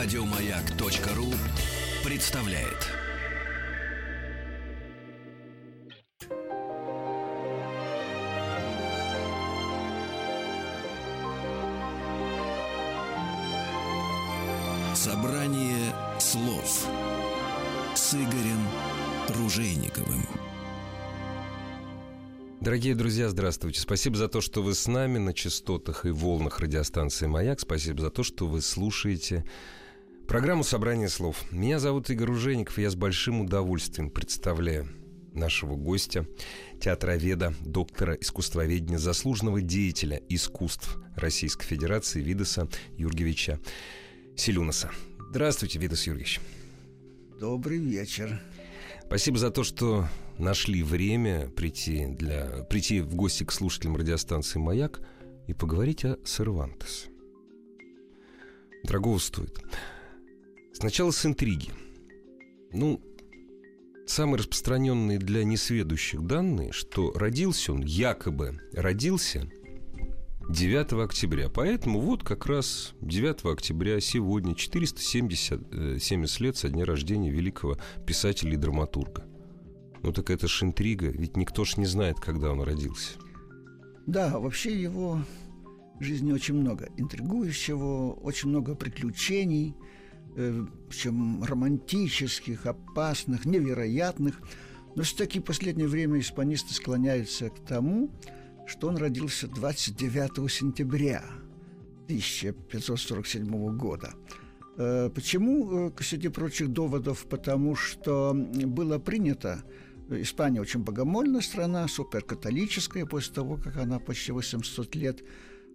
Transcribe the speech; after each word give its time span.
Радиомаяк.ру 0.00 1.26
представляет. 2.08 2.86
Собрание 14.94 15.92
слов 16.20 16.86
с 17.96 18.14
Игорем 18.14 18.68
Ружейниковым. 19.30 20.24
Дорогие 22.60 22.94
друзья, 22.94 23.28
здравствуйте. 23.28 23.80
Спасибо 23.80 24.16
за 24.16 24.28
то, 24.28 24.40
что 24.40 24.62
вы 24.62 24.76
с 24.76 24.86
нами 24.86 25.18
на 25.18 25.34
частотах 25.34 26.06
и 26.06 26.10
волнах 26.10 26.60
радиостанции 26.60 27.26
«Маяк». 27.26 27.58
Спасибо 27.58 28.00
за 28.00 28.10
то, 28.10 28.22
что 28.22 28.46
вы 28.46 28.60
слушаете 28.62 29.44
программу 30.28 30.62
«Собрание 30.62 31.08
слов». 31.08 31.42
Меня 31.50 31.78
зовут 31.78 32.10
Игорь 32.10 32.28
Ружеников, 32.28 32.78
и 32.78 32.82
я 32.82 32.90
с 32.90 32.94
большим 32.94 33.40
удовольствием 33.40 34.10
представляю 34.10 34.86
нашего 35.32 35.74
гостя, 35.74 36.26
театроведа, 36.80 37.54
доктора 37.60 38.12
искусствоведения, 38.14 38.98
заслуженного 38.98 39.62
деятеля 39.62 40.20
искусств 40.28 40.98
Российской 41.16 41.64
Федерации 41.64 42.20
Видоса 42.20 42.68
Юргевича 42.98 43.58
Селюнаса. 44.36 44.90
Здравствуйте, 45.30 45.78
Видос 45.78 46.06
Юрьевич. 46.06 46.40
Добрый 47.40 47.78
вечер. 47.78 48.38
Спасибо 49.06 49.38
за 49.38 49.50
то, 49.50 49.64
что 49.64 50.06
нашли 50.36 50.82
время 50.82 51.48
прийти, 51.48 52.04
для, 52.04 52.64
прийти 52.68 53.00
в 53.00 53.14
гости 53.14 53.44
к 53.44 53.52
слушателям 53.52 53.96
радиостанции 53.96 54.58
«Маяк» 54.58 55.00
и 55.46 55.54
поговорить 55.54 56.04
о 56.04 56.18
Сервантес. 56.26 57.06
Дорогого 58.84 59.18
стоит. 59.18 59.58
Сначала 60.78 61.10
с 61.10 61.26
интриги. 61.26 61.70
Ну, 62.72 63.00
самые 64.06 64.38
распространенные 64.38 65.18
для 65.18 65.42
несведущих 65.42 66.24
данные, 66.24 66.70
что 66.70 67.10
родился 67.14 67.72
он, 67.72 67.80
якобы 67.80 68.60
родился 68.72 69.50
9 70.48 70.92
октября. 71.04 71.48
Поэтому 71.48 71.98
вот 71.98 72.22
как 72.22 72.46
раз 72.46 72.94
9 73.00 73.44
октября 73.46 73.98
сегодня 73.98 74.54
470 74.54 76.00
70 76.00 76.40
лет 76.40 76.56
со 76.56 76.68
дня 76.68 76.84
рождения 76.84 77.32
великого 77.32 77.76
писателя 78.06 78.52
и 78.52 78.56
драматурга. 78.56 79.26
Ну 80.04 80.12
так 80.12 80.30
это 80.30 80.46
ж 80.46 80.62
интрига, 80.62 81.08
ведь 81.08 81.36
никто 81.36 81.64
ж 81.64 81.78
не 81.78 81.86
знает, 81.86 82.20
когда 82.20 82.52
он 82.52 82.60
родился. 82.60 83.18
Да, 84.06 84.38
вообще 84.38 84.80
его 84.80 85.24
жизни 85.98 86.30
очень 86.30 86.54
много 86.54 86.88
интригующего, 86.96 88.12
очень 88.12 88.50
много 88.50 88.76
приключений, 88.76 89.74
э, 90.36 90.64
причем 90.88 91.42
романтических, 91.42 92.66
опасных, 92.66 93.44
невероятных. 93.44 94.40
Но 94.96 95.02
все-таки 95.02 95.40
в 95.40 95.44
последнее 95.44 95.88
время 95.88 96.20
испанисты 96.20 96.74
склоняются 96.74 97.50
к 97.50 97.58
тому, 97.66 98.10
что 98.66 98.88
он 98.88 98.96
родился 98.96 99.46
29 99.48 100.50
сентября 100.50 101.24
1547 102.06 103.76
года. 103.76 104.14
Э, 104.76 105.10
почему, 105.14 105.88
э, 105.88 106.02
среди 106.02 106.28
прочих 106.28 106.68
доводов? 106.68 107.26
Потому 107.28 107.74
что 107.74 108.32
было 108.34 108.98
принято, 108.98 109.64
Испания 110.10 110.60
очень 110.60 110.80
богомольная 110.80 111.42
страна, 111.42 111.86
суперкатолическая, 111.86 113.04
после 113.04 113.34
того, 113.34 113.56
как 113.56 113.76
она 113.76 113.98
почти 113.98 114.32
800 114.32 114.94
лет 114.94 115.22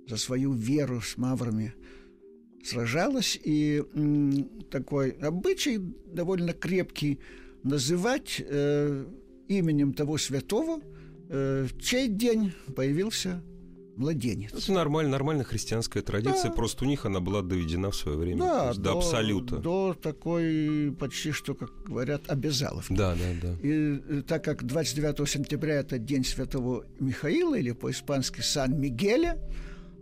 за 0.08 0.18
свою 0.18 0.54
веру 0.54 1.02
с 1.02 1.18
маврами 1.18 1.76
сражалась, 2.64 3.40
и 3.44 3.84
такой 4.70 5.12
обычай 5.12 5.80
довольно 6.06 6.54
крепкий 6.54 7.20
называть 7.64 8.42
э, 8.46 9.06
именем 9.48 9.94
того 9.94 10.18
святого– 10.18 10.82
Э, 11.30 11.66
в 11.68 11.82
чей 11.82 12.08
день 12.10 12.54
появился 12.76 13.42
младенец. 13.96 14.52
Это 14.54 14.72
нормально, 14.72 15.12
нормальная 15.12 15.44
христианская 15.44 16.02
традиция, 16.02 16.50
да. 16.50 16.56
просто 16.56 16.86
у 16.86 16.88
них 16.88 17.06
она 17.06 17.20
была 17.22 17.42
доведена 17.42 17.90
в 17.90 17.96
свое 17.96 18.18
время. 18.18 18.40
Да, 18.40 18.74
до, 18.74 18.80
до 18.80 18.98
абсолюта. 18.98 19.58
До 19.58 19.98
такой 20.00 20.96
почти 21.00 21.32
что, 21.32 21.56
как 21.56 21.72
говорят, 21.84 22.30
обязаловки. 22.30 22.94
Да, 22.94 23.16
да, 23.16 23.34
да. 23.42 23.54
И 23.68 24.00
э, 24.10 24.22
так 24.28 24.44
как 24.44 24.64
29 24.64 25.28
сентября 25.28 25.76
это 25.76 25.98
день 25.98 26.24
святого 26.24 26.86
Михаила, 27.00 27.56
или 27.56 27.72
по-испански 27.72 28.42
Сан-Мигеля, 28.42 29.40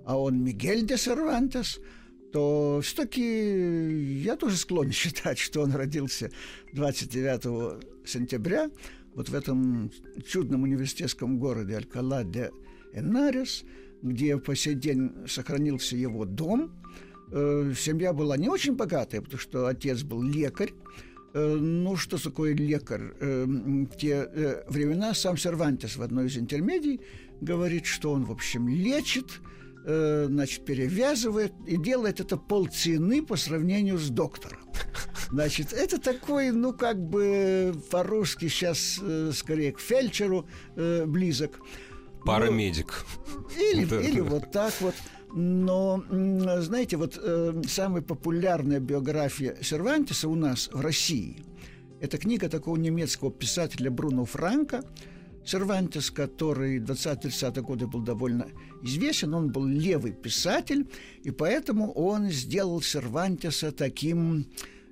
а 0.06 0.18
он 0.18 0.44
Мигель 0.44 0.85
де 0.85 0.97
Сервантес, 0.97 1.80
то 2.31 2.80
все-таки 2.81 4.22
я 4.24 4.36
тоже 4.36 4.58
склонен 4.58 4.92
считать, 4.94 5.38
что 5.38 5.62
он 5.62 5.74
родился 5.74 6.31
29 6.74 8.08
сентября, 8.08 8.69
вот 9.14 9.30
в 9.30 9.36
этом 9.36 9.92
чудном 10.25 10.64
университетском 10.64 11.38
городе 11.38 11.75
Алькала 11.75 12.24
де 12.24 12.52
Энарис, 12.94 13.64
где 14.02 14.38
по 14.38 14.56
сей 14.56 14.75
день 14.75 15.12
сохранился 15.28 15.96
его 15.96 16.25
дом. 16.25 16.72
Э, 17.31 17.74
семья 17.78 18.14
была 18.14 18.38
не 18.38 18.50
очень 18.50 18.75
богатая, 18.75 19.22
потому 19.22 19.40
что 19.40 19.68
отец 19.68 20.03
был 20.03 20.22
лекарь. 20.24 20.74
Э, 21.34 21.56
ну, 21.56 21.96
что 21.96 22.22
такое 22.22 22.53
лекарь? 22.53 23.12
Э, 23.20 23.46
те 24.00 24.64
времена 24.68 25.14
сам 25.14 25.38
Сервантес 25.38 25.97
в 25.97 26.02
одной 26.02 26.28
из 26.28 26.38
интермедий 26.38 27.02
говорит, 27.41 27.86
что 27.86 28.12
он, 28.12 28.24
в 28.24 28.31
общем, 28.31 28.68
лечит, 28.68 29.41
значит, 29.84 30.66
перевязывает 30.66 31.53
и 31.66 31.78
делает 31.78 32.19
это 32.19 32.38
полцены 32.38 33.24
по 33.24 33.36
сравнению 33.36 33.97
с 33.97 34.09
доктором. 34.09 34.59
Значит, 35.30 35.74
это 35.74 36.00
такой, 36.00 36.52
ну, 36.52 36.74
как 36.74 37.02
бы 37.02 37.74
по-русски 37.90 38.47
сейчас 38.47 39.00
э, 39.02 39.31
скорее 39.34 39.72
к 39.72 39.80
фельдшеру 39.80 40.46
э, 40.75 41.06
близок. 41.06 41.59
Парамедик. 42.25 43.06
Ну, 43.34 43.47
или, 43.72 44.08
или 44.08 44.20
вот 44.20 44.52
так 44.52 44.74
вот. 44.81 44.94
Но, 45.34 46.03
знаете, 46.09 46.97
вот 46.97 47.18
э, 47.22 47.62
самая 47.68 48.02
популярная 48.02 48.80
биография 48.80 49.56
Сервантеса 49.62 50.28
у 50.28 50.36
нас 50.36 50.70
в 50.74 50.81
России– 50.81 51.46
это 52.02 52.18
книга 52.18 52.50
такого 52.50 52.78
немецкого 52.78 53.31
писателя 53.31 53.91
Бруно 53.91 54.25
Франка 54.25 54.84
Сервантес, 55.46 56.12
который 56.12 56.79
в 56.79 56.84
20-30-е 56.84 57.63
годы 57.63 57.88
был 57.88 58.02
довольно 58.02 58.47
известен, 58.84 59.34
он 59.34 59.52
был 59.52 59.66
левый 59.66 60.12
писатель, 60.12 60.88
и 61.24 61.31
поэтому 61.31 61.91
он 61.91 62.29
сделал 62.29 62.81
Сервантеса 62.81 63.72
таким 63.72 64.46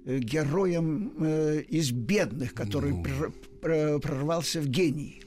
Э, 0.09 0.17
героем 0.17 1.13
э, 1.19 1.61
из 1.69 1.91
бедных, 1.91 2.53
который 2.53 2.93
ну... 2.93 3.31
прорвался 3.61 4.61
в 4.61 4.67
гений. 4.67 5.21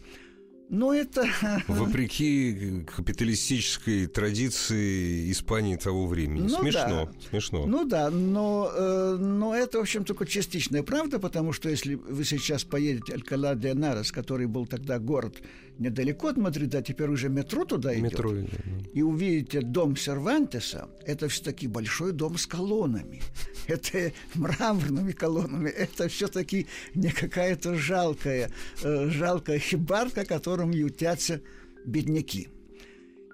Но 0.72 0.94
это... 0.94 1.26
Вопреки 1.68 2.86
капиталистической 2.96 4.06
традиции 4.06 5.30
Испании 5.30 5.76
того 5.76 6.06
времени. 6.06 6.48
Ну, 6.48 6.60
смешно, 6.60 7.10
да. 7.12 7.28
смешно. 7.28 7.66
Ну 7.66 7.84
да, 7.84 8.08
но, 8.08 8.72
э, 8.74 9.16
но 9.20 9.54
это, 9.54 9.76
в 9.76 9.82
общем, 9.82 10.06
только 10.06 10.24
частичная 10.24 10.82
правда, 10.82 11.18
потому 11.18 11.52
что 11.52 11.68
если 11.68 11.94
вы 11.96 12.24
сейчас 12.24 12.64
поедете 12.64 13.12
Алькала 13.12 13.54
де 13.54 13.74
Нарес, 13.74 14.10
который 14.10 14.46
был 14.46 14.64
тогда 14.64 14.98
город 14.98 15.42
недалеко 15.78 16.28
от 16.28 16.36
Мадрида, 16.36 16.78
а 16.78 16.82
теперь 16.82 17.08
уже 17.08 17.28
метро 17.28 17.64
туда 17.64 17.92
идет, 17.94 18.02
метро, 18.12 18.32
да, 18.32 18.40
да. 18.40 18.88
и 18.92 19.02
увидите 19.02 19.60
дом 19.60 19.96
Сервантеса, 19.96 20.88
это 21.06 21.28
все-таки 21.28 21.66
большой 21.66 22.12
дом 22.12 22.36
с 22.36 22.46
колоннами. 22.46 23.22
Это 23.68 24.12
мраморными 24.34 25.12
колоннами. 25.12 25.70
Это 25.70 26.08
все-таки 26.08 26.66
не 26.94 27.10
какая-то 27.10 27.76
жалкая, 27.76 28.50
э, 28.82 29.08
жалкая 29.08 29.60
хибарка, 29.60 30.24
котором 30.24 30.72
ютятся 30.72 31.40
бедняки. 31.84 32.48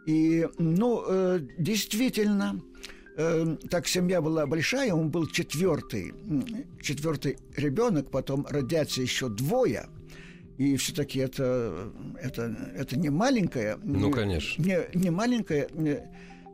И, 0.07 0.47
ну, 0.59 1.03
э, 1.07 1.41
действительно, 1.59 2.61
э, 3.17 3.57
так 3.71 3.87
семья 3.87 4.21
была 4.21 4.47
большая, 4.47 4.95
он 4.95 5.11
был 5.11 5.27
четвертый, 5.27 6.15
четвертый 6.81 7.39
ребенок, 7.57 8.11
потом 8.11 8.47
родятся 8.49 9.03
еще 9.03 9.29
двое. 9.29 9.89
И 10.59 10.77
все-таки 10.77 11.21
это, 11.21 11.93
это, 12.21 12.55
это 12.75 12.99
не 12.99 13.11
маленькая, 13.11 13.79
ну, 13.83 14.11
конечно. 14.11 14.61
Не, 14.61 14.81
не 14.93 15.11
маленькая 15.11 15.69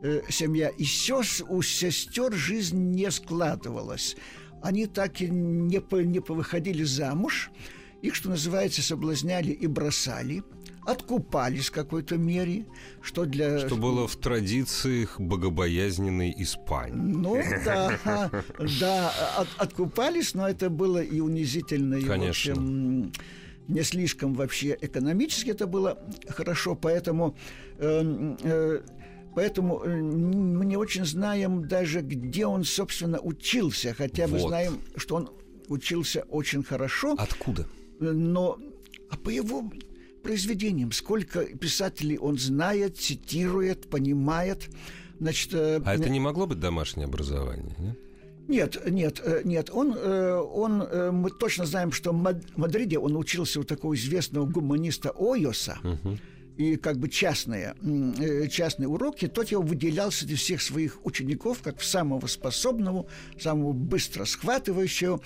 э, 0.03 0.21
семья. 0.29 0.69
И 0.69 0.83
сес, 0.83 1.43
у 1.47 1.63
сестер 1.63 2.31
жизнь 2.33 2.77
не 2.91 3.09
складывалась. 3.09 4.15
Они 4.61 4.85
так 4.85 5.21
и 5.21 5.27
не, 5.27 5.81
по, 5.81 5.95
не 5.95 6.19
повыходили 6.19 6.83
замуж. 6.83 7.49
Их, 8.03 8.13
что 8.13 8.29
называется, 8.29 8.83
соблазняли 8.83 9.51
и 9.51 9.65
бросали 9.65 10.43
откупались 10.85 11.69
в 11.69 11.71
какой-то 11.71 12.17
мере, 12.17 12.67
что 13.01 13.25
для... 13.25 13.57
Что 13.57 13.75
было 13.75 14.07
в 14.07 14.15
традициях 14.17 15.19
богобоязненной 15.19 16.31
Испании. 16.37 16.93
Ну 16.93 17.41
да, 17.65 18.29
да, 18.79 19.13
от, 19.37 19.47
откупались, 19.57 20.35
но 20.35 20.47
это 20.47 20.69
было 20.69 21.01
и 21.01 21.19
унизительно, 21.19 21.95
и, 21.95 22.03
Конечно. 22.03 22.53
в 22.53 22.57
общем, 22.57 23.11
не 23.67 23.83
слишком 23.83 24.33
вообще 24.33 24.77
экономически 24.81 25.49
это 25.49 25.67
было 25.67 25.97
хорошо, 26.29 26.75
поэтому 26.75 27.35
э, 27.77 28.35
э, 28.43 28.81
Поэтому 29.35 29.83
э, 29.83 30.01
мы 30.01 30.65
не 30.65 30.77
очень 30.77 31.05
знаем 31.05 31.67
даже, 31.67 31.99
где 31.99 32.45
он, 32.45 32.63
собственно, 32.63 33.19
учился. 33.19 33.93
Хотя 33.93 34.27
мы 34.27 34.39
Вот. 34.39 34.47
знаем, 34.47 34.79
что 34.95 35.15
он 35.15 35.29
учился 35.67 36.23
очень 36.29 36.63
хорошо. 36.63 37.15
Откуда? 37.17 37.67
Но 37.99 38.57
а 39.09 39.17
по 39.17 39.29
его 39.29 39.69
произведениям, 40.23 40.91
сколько 40.91 41.45
писателей 41.45 42.17
он 42.17 42.37
знает, 42.37 42.97
цитирует, 42.97 43.89
понимает. 43.89 44.69
Значит, 45.19 45.53
э, 45.53 45.81
А 45.83 45.95
это 45.95 46.09
не 46.09 46.19
могло 46.19 46.47
быть 46.47 46.59
домашнее 46.59 47.05
образование, 47.05 47.75
нет? 47.77 47.99
Нет, 48.47 48.77
нет, 48.89 49.21
э, 49.23 49.41
нет. 49.43 49.69
Он, 49.71 49.93
э, 49.95 50.35
он, 50.35 50.81
э, 50.81 51.11
мы 51.11 51.29
точно 51.31 51.65
знаем, 51.65 51.91
что 51.91 52.11
в 52.11 52.15
Мад- 52.15 52.57
Мадриде 52.57 52.99
он 52.99 53.15
учился 53.15 53.59
у 53.59 53.63
такого 53.63 53.95
известного 53.95 54.45
гуманиста 54.45 55.11
Ойоса. 55.11 55.77
И 56.57 56.77
как 56.77 56.97
бы 56.99 57.09
частные, 57.09 57.75
частные 58.49 58.87
уроки, 58.87 59.27
тот 59.27 59.51
его 59.51 59.61
выделял 59.61 60.09
среди 60.09 60.35
всех 60.35 60.61
своих 60.61 61.05
учеников 61.05 61.61
как 61.61 61.81
самого 61.81 62.27
способного, 62.27 63.07
самого 63.37 63.73
быстро 63.73 64.23
схватывающего. 64.23 65.19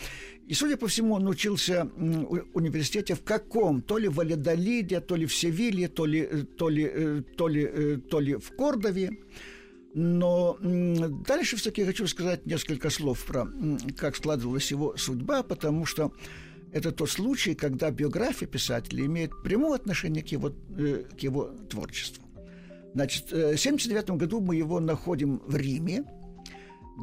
И, 0.47 0.55
судя 0.55 0.75
по 0.75 0.87
всему, 0.87 1.13
он 1.13 1.27
учился 1.27 1.87
в 1.95 2.47
университете 2.55 3.13
в 3.13 3.21
каком? 3.21 3.83
То 3.83 3.99
ли 3.99 4.07
в 4.07 4.15
Валladолиде, 4.15 5.01
то 5.01 5.15
ли 5.15 5.27
в 5.27 5.35
Севилье, 5.35 5.87
то 5.87 6.07
ли, 6.07 6.27
то 6.57 6.67
ли, 6.67 7.21
то 7.37 7.47
ли, 7.47 7.97
то 8.09 8.19
ли 8.19 8.33
в 8.33 8.49
Кордове. 8.57 9.19
Но 9.93 10.57
дальше 10.61 11.57
все-таки 11.57 11.83
хочу 11.83 12.07
сказать 12.07 12.45
несколько 12.45 12.89
слов 12.89 13.25
про 13.25 13.47
как 13.97 14.15
складывалась 14.15 14.69
его 14.71 14.95
судьба, 14.97 15.41
потому 15.43 15.85
что 15.85 16.11
это 16.71 16.91
тот 16.91 17.09
случай, 17.09 17.55
когда 17.55 17.89
биография 17.89 18.47
писателя 18.47 19.05
имеет 19.05 19.31
прямое 19.41 19.75
отношение 19.75 20.23
к 20.23 20.27
его, 20.27 20.51
э, 20.77 21.03
к 21.17 21.19
его 21.19 21.45
творчеству. 21.69 22.23
Значит, 22.93 23.31
э, 23.31 23.55
в 23.55 23.59
1979 23.59 24.17
году 24.17 24.41
мы 24.41 24.55
его 24.55 24.79
находим 24.79 25.41
в 25.45 25.55
Риме, 25.55 26.03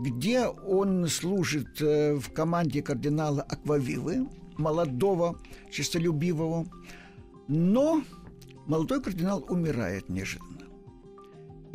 где 0.03 0.47
он 0.47 1.09
служит 1.09 1.81
э, 1.81 2.15
в 2.15 2.32
команде 2.32 2.82
кардинала 2.82 3.43
Аквавивы, 3.43 4.29
молодого, 4.56 5.41
честолюбивого. 5.71 6.67
Но 7.49 8.03
молодой 8.67 9.03
кардинал 9.03 9.44
умирает 9.49 10.09
неожиданно. 10.09 10.66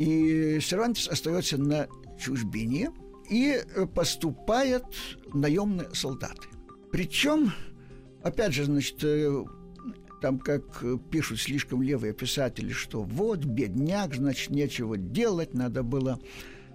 И 0.02 0.58
Сервантес 0.60 1.08
остается 1.08 1.58
на 1.58 1.86
чужбине 2.18 2.90
и 3.30 3.52
э, 3.62 3.86
поступает 3.86 4.84
наемные 5.32 5.88
солдаты. 5.94 6.48
Причем, 6.90 7.52
опять 8.22 8.52
же, 8.52 8.64
значит, 8.64 9.02
э, 9.04 9.44
там, 10.20 10.38
как 10.40 10.82
э, 10.82 10.98
пишут 11.10 11.40
слишком 11.40 11.82
левые 11.82 12.14
писатели, 12.14 12.72
что 12.72 13.02
вот, 13.02 13.44
бедняк, 13.44 14.14
значит, 14.14 14.50
нечего 14.50 14.96
делать, 14.96 15.54
надо 15.54 15.84
было... 15.84 16.18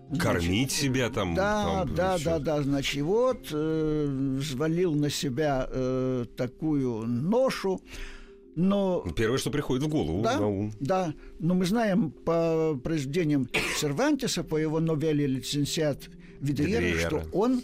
значит, 0.07 0.23
Кормить 0.23 0.71
себя 0.71 1.09
там. 1.09 1.35
да, 1.35 1.63
там, 1.63 1.95
да, 1.95 2.17
да, 2.23 2.39
да, 2.39 2.61
значит, 2.63 3.03
вот 3.03 3.49
э, 3.51 4.35
взвалил 4.39 4.93
на 4.93 5.09
себя 5.09 5.67
э, 5.69 6.25
такую 6.37 7.05
ношу, 7.07 7.81
но 8.57 9.05
Первое, 9.15 9.37
что 9.37 9.51
приходит 9.51 9.83
в 9.83 9.87
голову. 9.87 10.23
да, 10.23 10.39
на 10.39 10.47
ум. 10.47 10.73
да, 10.79 11.13
но 11.39 11.53
мы 11.53 11.65
знаем 11.65 12.11
по 12.11 12.77
произведениям 12.83 13.47
Сервантеса, 13.77 14.43
по 14.43 14.57
его 14.57 14.79
новелле 14.79 15.27
«Лицензиат 15.27 16.09
Видриера», 16.41 16.81
Видриера. 16.81 17.09
что 17.09 17.23
он 17.31 17.61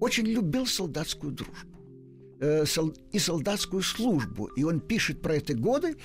очень 0.00 0.24
любил 0.26 0.66
солдатскую 0.66 1.32
дружбу 1.32 1.76
э, 2.40 2.64
сол- 2.64 2.96
и 3.12 3.18
солдатскую 3.18 3.82
службу. 3.82 4.46
И 4.56 4.64
он 4.64 4.80
пишет 4.80 5.20
про 5.20 5.34
эти 5.34 5.52
годы, 5.52 5.96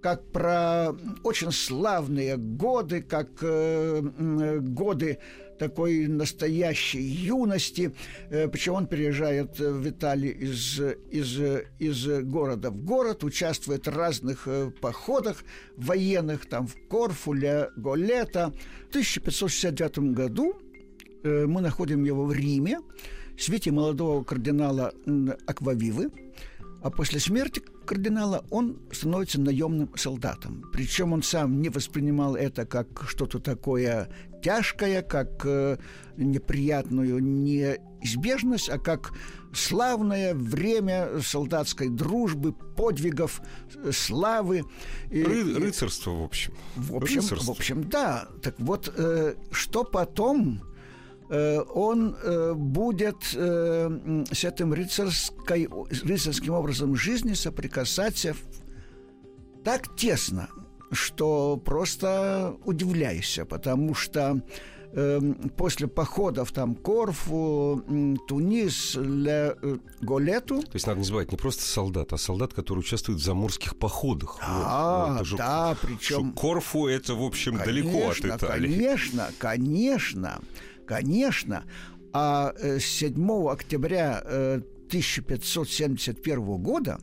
как 0.00 0.32
про 0.32 0.94
очень 1.22 1.52
славные 1.52 2.36
годы, 2.36 3.02
как 3.02 3.28
э, 3.42 4.02
э, 4.02 4.58
годы 4.60 5.18
такой 5.58 6.06
настоящей 6.06 7.02
юности. 7.02 7.94
Э, 8.30 8.48
Причем 8.48 8.74
он 8.74 8.86
переезжает 8.86 9.60
э, 9.60 9.70
в 9.70 9.88
Италию 9.88 10.38
из, 10.38 10.80
из, 11.10 11.38
из 11.78 12.24
города 12.24 12.70
в 12.70 12.82
город, 12.84 13.24
участвует 13.24 13.86
в 13.86 13.96
разных 13.96 14.48
походах 14.80 15.44
военных, 15.76 16.46
там 16.46 16.66
в 16.66 16.76
Корфу, 16.88 17.32
Ля 17.32 17.68
Голета. 17.76 18.52
В 18.86 18.88
1569 18.90 20.14
году 20.14 20.54
мы 21.22 21.60
находим 21.60 22.04
его 22.04 22.24
в 22.24 22.32
Риме, 22.32 22.78
в 23.36 23.42
свете 23.42 23.70
молодого 23.70 24.24
кардинала 24.24 24.94
Аквавивы, 25.46 26.10
а 26.82 26.90
после 26.90 27.20
смерти 27.20 27.62
кардинала 27.90 28.44
он 28.50 28.78
становится 28.92 29.40
наемным 29.40 29.90
солдатом. 29.96 30.64
Причем 30.72 31.12
он 31.12 31.24
сам 31.24 31.60
не 31.60 31.70
воспринимал 31.70 32.36
это 32.36 32.64
как 32.64 33.02
что-то 33.08 33.40
такое 33.40 34.08
тяжкое, 34.44 35.02
как 35.02 35.44
э, 35.44 35.76
неприятную 36.16 37.20
неизбежность, 37.20 38.68
а 38.68 38.78
как 38.78 39.10
славное 39.52 40.34
время 40.36 41.20
солдатской 41.20 41.88
дружбы, 41.88 42.52
подвигов, 42.52 43.42
э, 43.74 43.90
славы. 43.92 44.62
И- 45.10 45.22
Ры- 45.24 45.58
рыцарство, 45.58 46.12
в 46.12 46.22
общем. 46.22 46.52
в 46.76 46.94
общем, 46.94 47.16
Рыцарство. 47.22 47.54
в 47.54 47.56
общем, 47.56 47.88
да. 47.90 48.28
Так 48.40 48.54
вот, 48.60 48.92
э, 48.96 49.34
что 49.50 49.82
потом 49.82 50.62
он 51.30 52.16
э, 52.22 52.54
будет 52.54 53.16
э, 53.34 54.24
с 54.32 54.44
этим 54.44 54.72
рыцарской, 54.72 55.68
рыцарским 56.02 56.54
образом 56.54 56.96
жизни 56.96 57.34
соприкасаться 57.34 58.34
так 59.64 59.94
тесно, 59.96 60.48
что 60.90 61.56
просто 61.56 62.56
удивляешься, 62.64 63.44
потому 63.44 63.94
что 63.94 64.42
после 65.56 65.86
походов 65.86 66.50
там 66.50 66.74
Корфу, 66.74 67.80
Тунис, 68.26 68.96
Ле 68.96 69.54
э, 69.62 69.78
Голету, 70.00 70.62
То 70.62 70.74
есть 70.74 70.84
надо 70.84 70.98
не 70.98 71.04
забывать, 71.04 71.30
не 71.30 71.36
просто 71.38 71.62
солдат, 71.62 72.12
а 72.12 72.18
солдат, 72.18 72.54
который 72.54 72.80
участвует 72.80 73.20
в 73.20 73.22
заморских 73.24 73.76
походах. 73.76 74.40
Вот. 74.40 74.64
а, 74.66 75.14
Это 75.14 75.24
же- 75.24 75.36
да, 75.36 75.76
что 75.76 75.86
причем 75.86 76.32
Корфу 76.32 76.88
это, 76.88 77.14
в 77.14 77.22
общем, 77.22 77.58
далеко 77.58 78.08
от 78.08 78.16
Конечно, 78.16 78.36
Италии. 78.36 78.68
Конечно, 78.68 79.28
конечно, 79.38 80.40
конечно. 80.90 81.64
А 82.12 82.52
э, 82.58 82.80
7 82.80 83.48
октября 83.48 84.22
э, 84.24 84.60
1571 84.88 86.44
года 86.58 86.98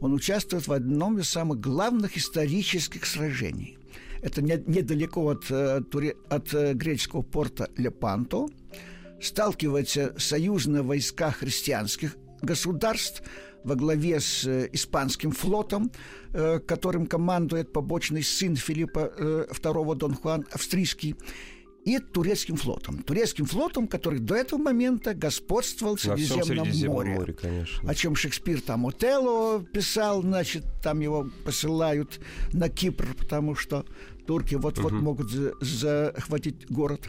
он 0.00 0.12
участвует 0.12 0.66
в 0.66 0.72
одном 0.72 1.20
из 1.20 1.28
самых 1.28 1.60
главных 1.60 2.16
исторических 2.16 3.06
сражений. 3.06 3.78
Это 4.20 4.42
не- 4.42 4.64
недалеко 4.66 5.28
от, 5.28 5.48
э, 5.50 5.80
от 6.28 6.54
э, 6.54 6.74
греческого 6.74 7.22
порта 7.22 7.70
Лепанто. 7.76 8.48
Сталкиваются 9.20 10.14
союзные 10.18 10.82
войска 10.82 11.30
христианских 11.30 12.16
государств 12.42 13.22
во 13.62 13.76
главе 13.76 14.18
с 14.18 14.44
э, 14.44 14.68
испанским 14.72 15.30
флотом, 15.30 15.92
э, 16.32 16.58
которым 16.58 17.06
командует 17.06 17.72
побочный 17.72 18.24
сын 18.24 18.56
Филиппа 18.56 19.12
э, 19.16 19.46
II 19.50 19.94
Дон 19.94 20.14
Хуан 20.14 20.46
австрийский, 20.50 21.14
и 21.84 21.98
турецким 21.98 22.56
флотом. 22.56 23.02
Турецким 23.02 23.46
флотом, 23.46 23.88
который 23.88 24.18
до 24.20 24.34
этого 24.34 24.58
момента 24.60 25.14
господствовал 25.14 25.96
в 25.96 26.00
Средиземном, 26.00 26.68
море. 26.86 27.14
море, 27.14 27.32
конечно. 27.32 27.88
О 27.90 27.94
чем 27.94 28.14
Шекспир 28.14 28.60
там 28.60 28.86
Отелло 28.86 29.64
писал, 29.64 30.22
значит, 30.22 30.64
там 30.82 31.00
его 31.00 31.28
посылают 31.44 32.20
на 32.52 32.68
Кипр, 32.68 33.06
потому 33.18 33.54
что 33.54 33.86
турки 34.26 34.54
вот-вот 34.56 34.92
могут 34.92 35.30
за- 35.30 35.54
захватить 35.60 36.70
город. 36.70 37.08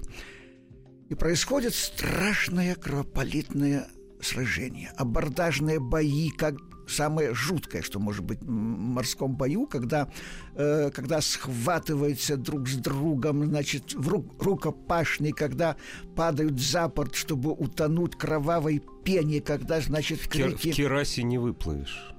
И 1.09 1.15
происходит 1.15 1.75
страшное 1.75 2.75
кровопролитное 2.75 3.87
сражение, 4.21 4.91
абордажные 4.95 5.79
бои, 5.79 6.29
как 6.29 6.55
самое 6.87 7.33
жуткое, 7.33 7.81
что 7.81 7.99
может 7.99 8.23
быть 8.23 8.41
в 8.41 8.49
морском 8.49 9.35
бою, 9.35 9.67
когда, 9.67 10.07
э, 10.55 10.89
когда 10.91 11.21
схватываются 11.21 12.37
друг 12.37 12.67
с 12.67 12.75
другом, 12.75 13.45
значит, 13.45 13.93
в 13.93 14.09
ру- 14.09 14.31
рукопашный, 14.39 15.31
когда 15.31 15.75
падают 16.15 16.59
за 16.59 16.87
борт, 16.87 17.15
чтобы 17.15 17.51
утонуть 17.51 18.15
кровавой 18.17 18.81
пене, 19.03 19.41
когда, 19.41 19.81
значит, 19.81 20.27
крики... 20.27 20.71
В 20.71 20.75
керасе 20.75 21.23
не 21.23 21.37
выплывешь. 21.37 22.13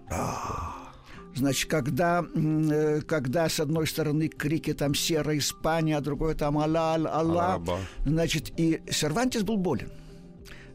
Значит, 1.35 1.71
когда, 1.71 2.25
э, 2.35 3.01
когда 3.03 3.49
с 3.49 3.59
одной 3.59 3.87
стороны 3.87 4.29
крики 4.29 4.75
там 4.75 4.95
«Сера 4.95 5.37
Испания», 5.39 5.97
а 5.97 6.01
другой 6.01 6.35
там 6.35 6.59
«Алла, 6.59 6.95
Алла», 6.95 7.11
Алаба. 7.55 7.79
значит, 8.05 8.53
и 8.59 8.83
Сервантес 8.91 9.43
был 9.43 9.57
болен. 9.57 9.91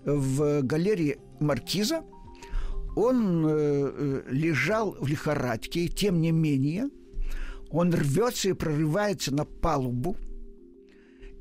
В 0.03 0.61
галерее 0.63 1.17
Маркиза 1.39 2.03
он 2.97 3.45
э, 3.45 3.51
э, 3.51 4.23
лежал 4.31 4.97
в 4.99 5.07
лихорадке, 5.07 5.81
и 5.81 5.87
тем 5.87 6.19
не 6.19 6.31
менее 6.31 6.89
он 7.69 7.93
рвется 7.93 8.49
и 8.49 8.53
прорывается 8.53 9.31
на 9.31 9.45
палубу 9.45 10.17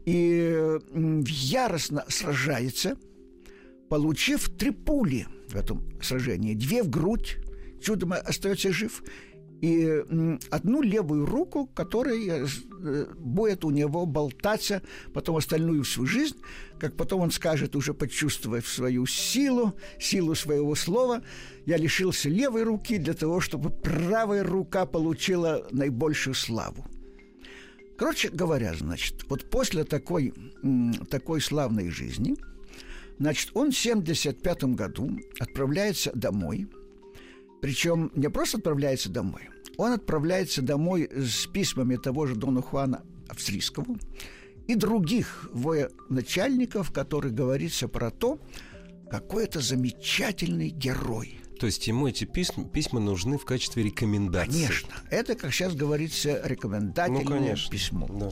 и 0.04 0.78
яростно 0.94 2.04
сражается, 2.08 2.98
получив 3.88 4.50
три 4.50 4.70
пули 4.70 5.26
в 5.48 5.56
этом 5.56 5.82
сражении. 6.02 6.54
Две 6.54 6.82
в 6.82 6.90
грудь, 6.90 7.38
чудом 7.80 8.12
остается 8.12 8.70
жив, 8.70 9.02
и 9.60 10.02
одну 10.50 10.82
левую 10.82 11.24
руку, 11.24 11.66
которая 11.66 12.46
э, 12.46 13.06
будет 13.16 13.64
у 13.64 13.70
него 13.70 14.04
болтаться 14.04 14.82
потом 15.14 15.36
остальную 15.36 15.82
всю 15.84 16.06
жизнь, 16.06 16.36
как 16.78 16.96
потом 16.96 17.22
он 17.22 17.30
скажет, 17.30 17.74
уже 17.74 17.94
почувствовав 17.94 18.68
свою 18.68 19.06
силу, 19.06 19.74
силу 19.98 20.34
своего 20.34 20.74
слова, 20.74 21.22
я 21.64 21.78
лишился 21.78 22.28
левой 22.28 22.64
руки 22.64 22.98
для 22.98 23.14
того, 23.14 23.40
чтобы 23.40 23.70
правая 23.70 24.44
рука 24.44 24.84
получила 24.84 25.66
наибольшую 25.70 26.34
славу. 26.34 26.86
Короче 27.96 28.28
говоря, 28.28 28.74
значит, 28.74 29.24
вот 29.30 29.48
после 29.48 29.84
такой, 29.84 30.34
такой 31.08 31.40
славной 31.40 31.88
жизни, 31.88 32.36
значит, 33.18 33.52
он 33.54 33.70
в 33.70 33.78
75 33.78 34.64
году 34.64 35.18
отправляется 35.40 36.12
домой– 36.14 36.68
причем 37.66 38.12
не 38.14 38.30
просто 38.30 38.58
отправляется 38.58 39.10
домой, 39.10 39.50
он 39.76 39.90
отправляется 39.90 40.62
домой 40.62 41.10
с 41.12 41.48
письмами 41.48 41.96
того 41.96 42.26
же 42.26 42.36
Дона 42.36 42.62
Хуана 42.62 43.02
Австрийского 43.28 43.96
и 44.68 44.76
других 44.76 45.50
военачальников, 45.52 46.92
которые 46.92 47.34
говорится 47.34 47.88
про 47.88 48.12
то, 48.12 48.38
какой 49.10 49.46
это 49.46 49.58
замечательный 49.58 50.68
герой. 50.68 51.40
То 51.58 51.66
есть 51.66 51.84
ему 51.88 52.06
эти 52.06 52.24
письма, 52.24 52.68
письма 52.68 53.00
нужны 53.00 53.36
в 53.36 53.44
качестве 53.44 53.82
рекомендаций. 53.82 54.52
Конечно. 54.52 54.94
Это, 55.10 55.34
как 55.34 55.52
сейчас 55.52 55.74
говорится, 55.74 56.40
рекомендательное 56.44 57.24
ну, 57.24 57.28
конечно. 57.28 57.68
письмо. 57.68 58.06
Да. 58.08 58.30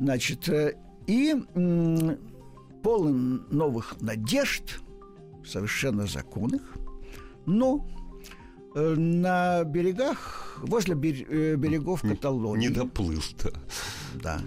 Значит, 0.00 0.48
э, 0.48 0.74
и 1.06 1.36
м, 1.54 2.18
полон 2.82 3.46
новых 3.52 4.00
надежд, 4.00 4.80
совершенно 5.46 6.08
законных, 6.08 6.74
но 7.46 7.86
на 8.74 9.64
берегах, 9.64 10.58
возле 10.62 10.94
э, 10.94 11.56
берегов 11.56 12.02
Каталонии. 12.02 12.68
Не 12.68 12.74
доплыл-то. 12.74 13.52
Да. 14.22 14.40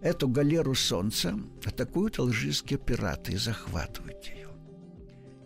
Эту 0.00 0.28
галеру 0.28 0.74
солнца 0.74 1.38
атакуют 1.64 2.18
алжирские 2.18 2.78
пираты 2.78 3.32
и 3.32 3.36
захватывают 3.36 4.24
ее. 4.24 4.48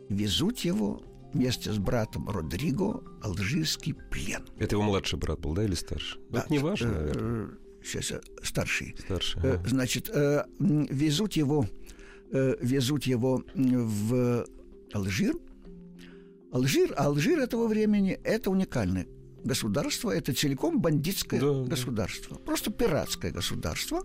Везут 0.09 0.61
его 0.61 1.03
вместе 1.33 1.73
с 1.73 1.79
братом 1.79 2.29
Родриго 2.29 3.03
алжирский 3.23 3.95
плен. 3.95 4.45
Это 4.59 4.77
его 4.77 4.83
младший 4.83 5.19
брат 5.19 5.41
был, 5.41 5.55
да, 5.55 5.65
или 5.65 5.75
старший? 5.75 6.21
Да, 6.31 6.41
Это 6.41 6.53
не 6.53 6.59
важно, 6.59 6.89
э, 6.89 7.01
наверное. 7.01 7.49
Сейчас 7.83 8.13
старший. 8.43 8.95
Старший. 8.99 9.41
Ага. 9.43 9.63
Значит, 9.69 10.09
везут 10.59 11.35
его, 11.35 11.67
везут 12.33 13.05
его 13.05 13.43
в 13.55 14.47
Алжир, 14.93 15.35
Алжир, 16.55 16.95
а 16.97 17.07
Алжир 17.07 17.41
этого 17.41 17.67
времени– 17.67 18.13
это 18.25 18.49
уникальное 18.49 19.09
государство, 19.43 20.13
это 20.13 20.33
целиком 20.33 20.81
бандитское 20.81 21.41
да, 21.41 21.65
государство, 21.65 22.37
да. 22.37 22.43
просто 22.45 22.71
пиратское 22.71 23.33
государство, 23.33 24.05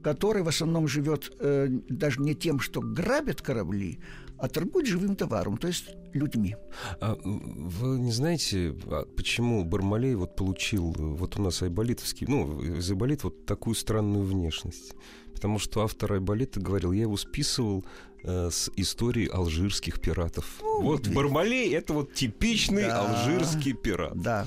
которое 0.00 0.44
в 0.44 0.48
основном 0.48 0.86
живет 0.86 1.32
э, 1.40 1.66
даже 1.88 2.20
не 2.20 2.36
тем, 2.36 2.60
что 2.60 2.80
грабит 2.80 3.42
корабли, 3.42 3.98
а 4.38 4.48
торгует 4.48 4.86
живым 4.86 5.16
товаром, 5.16 5.58
то 5.58 5.66
есть 5.66 5.90
людьми. 6.14 6.54
А 7.00 7.16
вы 7.16 7.98
не 7.98 8.12
знаете, 8.12 8.76
а 8.86 9.04
почему 9.16 9.64
Бармалей 9.64 10.14
вот 10.14 10.36
получил, 10.36 10.94
вот 10.96 11.36
у 11.36 11.42
нас 11.42 11.62
Айболитовский, 11.62 12.28
ну, 12.28 12.62
из 12.62 12.88
Айболит 12.88 13.24
вот 13.24 13.44
такую 13.44 13.74
странную 13.74 14.24
внешность? 14.24 14.94
Потому 15.34 15.58
что 15.58 15.82
автор 15.82 16.12
Айболита 16.12 16.60
говорил, 16.60 16.92
я 16.92 17.02
его 17.02 17.16
списывал 17.16 17.84
э, 18.22 18.50
с 18.50 18.70
истории 18.76 19.28
алжирских 19.28 20.00
пиратов. 20.00 20.46
Ну, 20.60 20.82
вот 20.82 21.06
вот 21.06 21.14
Бармалей 21.14 21.74
это 21.74 21.92
вот 21.92 22.14
типичный 22.14 22.84
да, 22.84 23.00
алжирский 23.00 23.72
пират. 23.72 24.20
Да. 24.20 24.46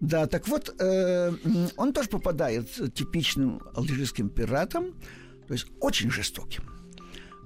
Да, 0.00 0.26
так 0.26 0.48
вот, 0.48 0.74
э, 0.80 1.32
он 1.76 1.92
тоже 1.92 2.08
попадает 2.08 2.68
типичным 2.94 3.62
алжирским 3.74 4.30
пиратом, 4.30 4.94
то 5.46 5.54
есть 5.54 5.66
очень 5.78 6.10
жестоким. 6.10 6.64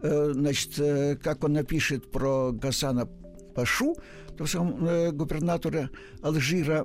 Э, 0.03 0.31
значит, 0.33 0.79
э, 0.79 1.17
как 1.17 1.45
он 1.45 1.53
напишет 1.53 2.11
про 2.11 2.53
Гасана 2.53 3.09
Пашу, 3.57 3.97
того 4.37 4.47
самого 4.47 4.87
э, 4.87 5.13
губернатора 5.13 5.91
Алжира, 6.23 6.85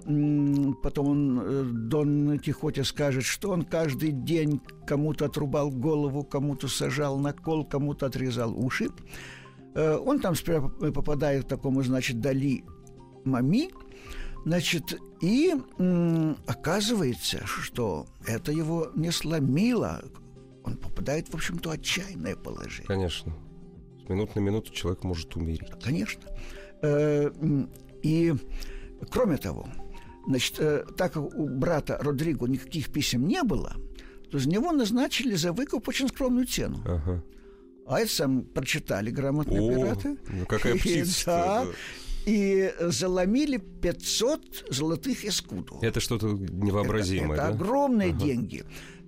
потом 0.81 1.07
он 1.07 1.41
э, 1.43 1.63
Дон 1.65 2.39
Кихоте 2.39 2.83
скажет, 2.85 3.25
что 3.25 3.51
он 3.51 3.63
каждый 3.63 4.11
день 4.11 4.61
кому-то 4.87 5.25
отрубал 5.25 5.69
голову, 5.69 6.23
кому-то 6.23 6.67
сажал 6.69 7.19
на 7.19 7.33
кол, 7.33 7.65
кому-то 7.65 8.05
отрезал 8.05 8.57
уши. 8.57 8.89
Э, 9.75 9.97
он 9.97 10.19
там 10.19 10.33
попадает 10.93 11.45
к 11.45 11.47
такому, 11.49 11.83
значит, 11.83 12.21
Дали 12.21 12.63
Мами, 13.25 13.69
Значит, 14.43 14.99
и 15.21 15.53
м, 15.77 16.35
оказывается, 16.47 17.45
что 17.45 18.07
это 18.25 18.51
его 18.51 18.89
не 18.95 19.11
сломило. 19.11 20.01
Он 20.63 20.77
попадает, 20.77 21.29
в 21.29 21.35
общем-то, 21.35 21.71
отчаянное 21.71 22.35
положение. 22.35 22.87
Конечно. 22.87 23.33
С 24.03 24.09
минут 24.09 24.35
на 24.35 24.39
минуту 24.39 24.73
человек 24.73 25.03
может 25.03 25.35
умереть. 25.35 25.69
Конечно. 25.83 26.23
Э, 26.81 27.31
и, 28.01 28.33
кроме 29.09 29.37
того, 29.37 29.67
значит, 30.27 30.55
э, 30.59 30.85
так 30.97 31.13
как 31.13 31.23
у 31.23 31.47
брата 31.47 31.97
Родриго 32.01 32.47
никаких 32.47 32.91
писем 32.91 33.27
не 33.27 33.43
было, 33.43 33.75
то 34.31 34.39
за 34.39 34.49
него 34.49 34.71
назначили 34.71 35.35
за 35.35 35.51
выкуп 35.53 35.87
очень 35.87 36.07
скромную 36.07 36.47
цену. 36.47 36.81
Ага. 36.85 37.23
А 37.87 37.99
это 37.99 38.11
сам 38.11 38.43
прочитали 38.43 39.11
грамотные 39.11 39.61
О, 39.61 39.69
пираты. 39.69 40.17
Ну 40.29 40.45
какая 40.45 40.75
птица. 40.79 41.25
Да, 41.25 41.65
да. 41.65 41.71
И 42.25 42.71
заломили 42.79 43.57
500 43.57 44.67
золотых 44.69 45.25
эскуду. 45.25 45.79
Это 45.81 45.99
что-то 45.99 46.27
невообразимое, 46.27 47.33
Это, 47.33 47.47
это 47.47 47.57
да? 47.57 47.63
огромные 47.63 48.11
ага. 48.11 48.19
деньги 48.19 48.63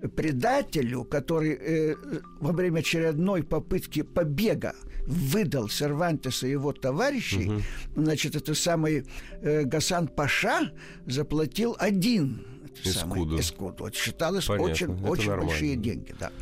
предателю, 0.08 1.04
который 1.04 1.52
э, 1.52 1.94
во 2.40 2.52
время 2.52 2.80
очередной 2.80 3.42
попытки 3.42 4.02
побега 4.02 4.74
выдал 5.06 5.68
Сервантеса 5.68 6.46
и 6.46 6.50
его 6.50 6.72
товарищей, 6.72 7.50
угу. 7.50 7.62
значит, 7.96 8.36
это 8.36 8.54
самый 8.54 9.06
э, 9.42 9.64
Гасан 9.64 10.08
Паша 10.08 10.72
заплатил 11.06 11.76
один 11.78 12.46
эскуду. 12.82 13.38
эскуду. 13.38 13.84
Вот 13.84 13.94
считалось 13.94 14.46
Понятно. 14.46 14.72
очень, 14.72 14.92
это 14.94 15.06
очень 15.06 15.28
нормально. 15.28 15.50
большие 15.50 15.76
деньги, 15.76 16.14
да. 16.18 16.32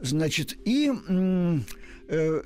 Значит, 0.00 0.56
и, 0.64 0.90
э, 2.08 2.42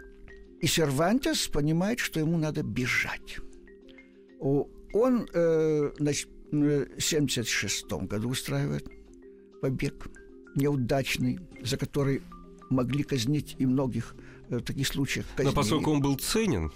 и 0.60 0.66
Сервантес 0.66 1.48
понимает, 1.48 1.98
что 1.98 2.20
ему 2.20 2.38
надо 2.38 2.62
бежать. 2.62 3.38
Он, 4.38 5.26
э, 5.32 5.92
значит, 5.98 6.28
в 6.52 7.00
76 7.00 7.90
году 8.06 8.30
устраивает 8.30 8.86
побег 9.60 10.06
неудачный, 10.56 11.38
за 11.62 11.76
который 11.76 12.22
могли 12.70 13.04
казнить 13.04 13.56
и 13.58 13.66
многих 13.66 14.14
э, 14.48 14.60
таких 14.60 14.86
случаях 14.86 15.26
казнили. 15.36 15.54
Но 15.54 15.60
поскольку 15.60 15.90
он 15.92 16.00
был 16.00 16.16
ценен, 16.16 16.72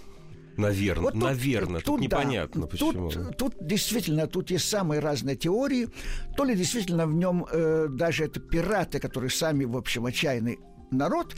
Наверное, 0.57 1.03
вот 1.03 1.13
тут, 1.13 1.23
наверное, 1.23 1.79
тут, 1.79 1.85
тут 1.85 2.01
непонятно 2.01 2.61
да, 2.61 2.67
почему. 2.67 3.09
Тут, 3.09 3.37
тут 3.37 3.55
действительно, 3.61 4.27
тут 4.27 4.51
есть 4.51 4.67
самые 4.67 4.99
разные 4.99 5.35
теории. 5.35 5.87
То 6.35 6.43
ли 6.43 6.55
действительно 6.55 7.07
в 7.07 7.13
нем 7.13 7.45
э, 7.49 7.87
даже 7.89 8.25
это 8.25 8.39
пираты, 8.39 8.99
которые 8.99 9.29
сами, 9.29 9.63
в 9.63 9.77
общем, 9.77 10.05
отчаянный 10.05 10.59
народ, 10.91 11.35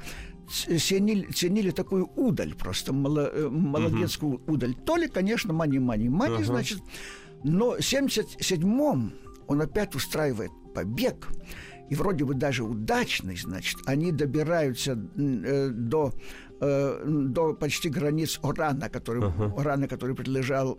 ценили, 0.50 1.32
ценили 1.32 1.72
такую 1.72 2.08
удаль, 2.16 2.56
просто 2.56 2.92
мало, 2.92 3.30
э, 3.32 3.50
молодецкую 3.50 4.36
угу. 4.36 4.54
удаль. 4.54 4.74
То 4.74 4.98
ли, 4.98 5.08
конечно, 5.08 5.54
мани-мани-мани, 5.54 6.44
значит, 6.44 6.80
но 7.44 7.74
в 7.74 7.80
77-м 7.80 9.14
он 9.48 9.62
опять 9.62 9.96
устраивает 9.96 10.52
побег 10.74 11.28
и 11.90 11.96
вроде 11.96 12.26
бы 12.26 12.34
даже 12.34 12.64
удачный, 12.64 13.38
значит, 13.38 13.80
они 13.86 14.12
добираются 14.12 14.92
э, 14.94 15.70
до, 15.70 16.14
э, 16.62 17.04
до 17.06 17.54
почти 17.54 17.90
границ 17.90 18.40
Орана, 18.42 18.90
который, 18.90 19.22
uh-huh. 19.22 19.60
Орана, 19.60 19.88
который 19.88 20.16
принадлежал 20.16 20.78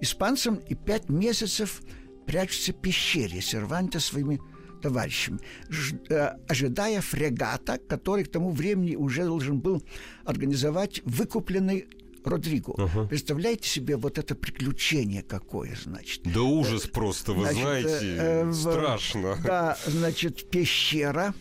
испанцам, 0.00 0.56
и 0.56 0.74
пять 0.74 1.08
месяцев 1.08 1.82
прячутся 2.26 2.72
в 2.72 2.80
пещере 2.80 3.40
Серванта 3.40 4.00
своими 4.00 4.40
товарищами, 4.82 5.38
ж, 5.68 5.94
э, 6.10 6.36
ожидая 6.48 7.00
фрегата, 7.00 7.78
который 7.88 8.24
к 8.24 8.32
тому 8.32 8.50
времени 8.50 8.96
уже 8.96 9.24
должен 9.24 9.60
был 9.60 9.82
организовать 10.24 11.02
выкупленный 11.04 11.86
Родриго. 12.24 12.74
Ага. 12.78 13.06
Представляете 13.06 13.68
себе 13.68 13.96
вот 13.96 14.18
это 14.18 14.34
приключение 14.34 15.22
какое, 15.22 15.76
значит? 15.82 16.22
Да 16.24 16.42
ужас 16.42 16.86
просто, 16.86 17.32
вы 17.32 17.42
значит, 17.42 17.62
знаете, 17.62 18.16
э, 18.18 18.48
э, 18.48 18.52
страшно. 18.52 19.38
Да, 19.44 19.76
значит, 19.86 20.48
пещера, 20.50 21.34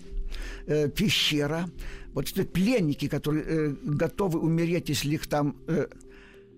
э, 0.66 0.90
пещера. 0.90 1.70
Вот 2.14 2.30
эти 2.30 2.44
пленники, 2.44 3.08
которые 3.08 3.44
э, 3.46 3.76
готовы 3.84 4.40
умереть, 4.40 4.90
если 4.90 5.14
их 5.14 5.28
там... 5.28 5.56
Э, 5.68 5.88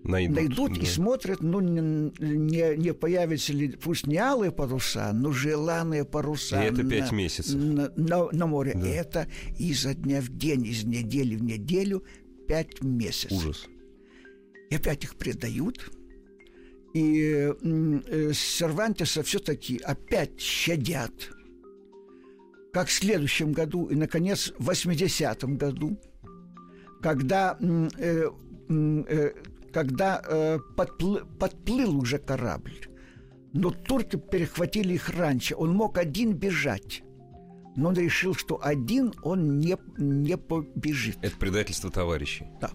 найдут, 0.04 0.36
найдут 0.36 0.74
да. 0.74 0.80
и 0.80 0.84
смотрят, 0.84 1.40
ну, 1.40 1.60
не, 1.60 2.76
не 2.76 2.92
появятся 2.92 3.52
ли, 3.52 3.68
пусть 3.68 4.06
не 4.06 4.16
алые 4.16 4.52
паруса, 4.52 5.12
но 5.12 5.32
желанные 5.32 6.04
паруса. 6.04 6.62
И 6.62 6.66
это 6.66 6.82
на, 6.82 6.90
пять 6.90 7.12
месяцев. 7.12 7.54
На, 7.54 7.90
на, 7.96 8.30
на 8.30 8.46
море. 8.46 8.72
Да. 8.74 8.86
Это 8.86 9.28
изо 9.58 9.94
дня 9.94 10.20
в 10.20 10.28
день, 10.28 10.66
из 10.66 10.84
недели 10.84 11.36
в 11.36 11.42
неделю 11.42 12.04
пять 12.46 12.82
месяцев. 12.82 13.32
Ужас. 13.32 13.66
И 14.74 14.76
опять 14.76 15.04
их 15.04 15.14
предают. 15.14 15.88
И 16.94 17.22
э, 17.22 18.32
Сервантеса 18.32 19.22
все-таки 19.22 19.78
опять 19.78 20.40
щадят. 20.40 21.12
Как 22.72 22.88
в 22.88 22.92
следующем 22.92 23.52
году 23.52 23.86
и, 23.86 23.94
наконец, 23.94 24.52
в 24.58 24.68
80-м 24.68 25.56
году, 25.56 25.96
когда, 27.00 27.56
э, 27.60 28.30
э, 28.68 29.30
когда 29.72 30.20
э, 30.26 30.58
подплыл, 30.76 31.24
подплыл 31.38 31.96
уже 31.96 32.18
корабль, 32.18 32.88
но 33.52 33.70
турки 33.70 34.16
перехватили 34.16 34.94
их 34.94 35.08
раньше. 35.10 35.54
Он 35.54 35.70
мог 35.70 35.98
один 35.98 36.32
бежать 36.32 37.04
но 37.76 37.88
он 37.88 37.94
решил, 37.96 38.36
что 38.36 38.60
один 38.62 39.12
он 39.22 39.58
не, 39.58 39.76
не 39.96 40.36
побежит. 40.36 41.18
Это 41.22 41.36
предательство 41.36 41.90
товарищей. 41.90 42.46
Да. 42.60 42.70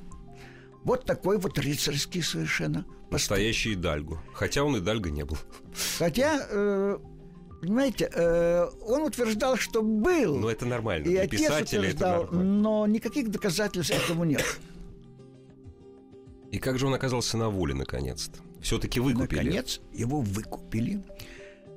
Вот 0.83 1.05
такой 1.05 1.37
вот 1.37 1.57
рыцарский 1.59 2.21
совершенно 2.23 2.83
поступок. 2.83 3.11
Настоящий 3.11 3.73
Идальго. 3.73 4.21
Хотя 4.33 4.63
он 4.63 4.77
Идальго 4.77 5.09
не 5.09 5.25
был. 5.25 5.37
Хотя, 5.97 6.47
э, 6.49 6.97
понимаете, 7.61 8.09
э, 8.13 8.65
он 8.87 9.03
утверждал, 9.03 9.57
что 9.57 9.81
был. 9.81 10.37
Ну, 10.37 10.47
это 10.47 10.65
нормально. 10.65 11.05
И 11.05 11.09
Для 11.11 11.21
отец 11.23 11.41
писателя 11.41 11.79
утверждал, 11.81 12.23
это 12.23 12.33
нормально. 12.33 12.61
но 12.61 12.87
никаких 12.87 13.29
доказательств 13.29 13.91
этому 13.91 14.23
нет. 14.23 14.45
И 16.51 16.57
как 16.59 16.79
же 16.79 16.87
он 16.87 16.93
оказался 16.93 17.37
на 17.37 17.49
воле, 17.49 17.73
наконец-то? 17.75 18.39
Все-таки 18.61 18.99
выкупили. 18.99 19.39
Наконец, 19.39 19.81
его 19.93 20.21
выкупили. 20.21 21.03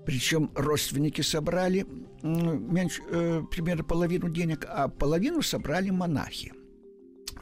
Причем 0.06 0.50
родственники 0.54 1.20
собрали 1.20 1.86
меньше, 2.22 3.02
э, 3.08 3.42
примерно 3.50 3.84
половину 3.84 4.28
денег, 4.30 4.64
а 4.68 4.88
половину 4.88 5.42
собрали 5.42 5.90
монахи. 5.90 6.52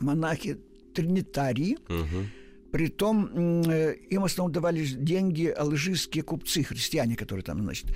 Монахи 0.00 0.58
тринитарии. 0.92 1.78
Угу. 1.88 2.26
Притом 2.72 3.62
э, 3.68 3.96
им 4.10 4.22
в 4.22 4.26
основном 4.26 4.52
давали 4.52 4.84
деньги 4.84 5.46
алжирские 5.46 6.22
купцы, 6.22 6.62
христиане, 6.62 7.16
которые 7.16 7.42
там, 7.42 7.62
значит, 7.62 7.86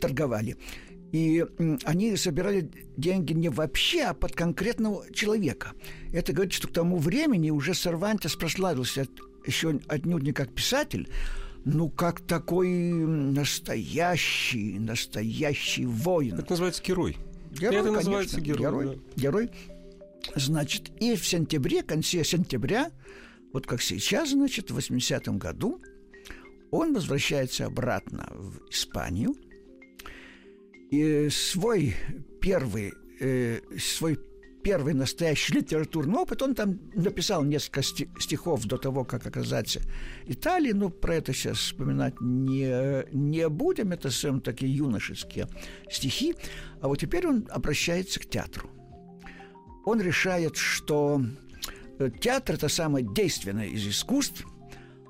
торговали. 0.00 0.56
И 1.12 1.44
они 1.84 2.16
собирали 2.16 2.70
деньги 2.96 3.34
не 3.34 3.50
вообще, 3.50 4.04
а 4.04 4.14
под 4.14 4.34
конкретного 4.34 5.04
человека. 5.12 5.72
Это 6.10 6.32
говорит, 6.32 6.54
что 6.54 6.68
к 6.68 6.72
тому 6.72 6.96
времени 6.96 7.50
уже 7.50 7.74
Сервантес 7.74 8.34
прославился 8.34 9.06
еще 9.46 9.78
отнюдь 9.88 10.22
не 10.22 10.32
как 10.32 10.54
писатель, 10.54 11.08
ну, 11.64 11.90
как 11.90 12.20
такой 12.20 12.68
настоящий, 12.68 14.78
настоящий 14.78 15.84
воин. 15.84 16.38
Это 16.38 16.50
называется 16.50 16.82
герой. 16.82 17.16
Герой, 17.52 17.76
Это 17.76 17.84
конечно, 17.84 17.92
называется 17.92 18.40
герой. 18.40 18.60
Герой, 18.60 18.86
да. 18.86 19.22
герой. 19.22 19.50
Значит, 20.34 20.90
и 21.00 21.14
в 21.16 21.26
сентябре, 21.26 21.82
конце 21.82 22.24
сентября, 22.24 22.90
вот 23.52 23.66
как 23.66 23.82
сейчас, 23.82 24.30
значит, 24.30 24.70
в 24.70 24.78
80-м 24.78 25.38
году, 25.38 25.80
он 26.70 26.94
возвращается 26.94 27.66
обратно 27.66 28.28
в 28.34 28.70
Испанию, 28.70 29.34
и 30.90 31.28
свой 31.30 31.94
первый, 32.40 32.92
э, 33.20 33.60
свой 33.78 34.18
первый 34.62 34.94
настоящий 34.94 35.54
литературный 35.58 36.18
опыт. 36.18 36.42
Он 36.42 36.54
там 36.54 36.78
написал 36.94 37.44
несколько 37.44 37.82
стихов 37.82 38.64
до 38.64 38.78
того, 38.78 39.04
как 39.04 39.26
оказаться 39.26 39.80
в 39.80 40.30
Италии. 40.30 40.72
Ну, 40.72 40.90
про 40.90 41.16
это 41.16 41.32
сейчас 41.32 41.58
вспоминать 41.58 42.14
не, 42.20 43.04
не 43.12 43.48
будем. 43.48 43.92
Это 43.92 44.10
совсем 44.10 44.40
такие 44.40 44.74
юношеские 44.74 45.48
стихи. 45.90 46.34
А 46.80 46.88
вот 46.88 47.00
теперь 47.00 47.26
он 47.26 47.46
обращается 47.50 48.20
к 48.20 48.26
театру. 48.26 48.70
Он 49.84 50.00
решает, 50.00 50.56
что 50.56 51.22
э, 51.98 52.10
театр– 52.20 52.54
это 52.56 52.68
самое 52.68 53.06
действенное 53.06 53.66
из 53.66 53.86
искусств. 53.86 54.46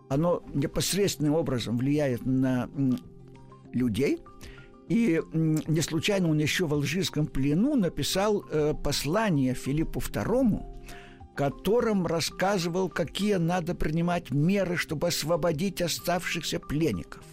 Оно 0.09 0.43
непосредственным 0.53 1.35
образом 1.35 1.79
влияет 1.79 2.25
на 2.25 2.69
людей– 3.73 4.19
и 4.93 5.23
не 5.33 5.81
случайно 5.81 6.29
он 6.29 6.39
еще 6.39 6.67
в 6.67 6.75
алжирском 6.75 7.27
плену 7.27 7.77
написал 7.77 8.45
э, 8.51 8.75
послание 8.75 9.55
Филиппу 9.55 10.01
II, 10.01 10.63
которым 11.35 12.07
рассказывал, 12.07 12.91
какие 12.91 13.37
надо 13.37 13.75
принимать 13.75 14.31
меры, 14.31 14.77
чтобы 14.77 15.09
освободить 15.09 15.81
оставшихся 15.81 16.61
пленников. 16.61 17.25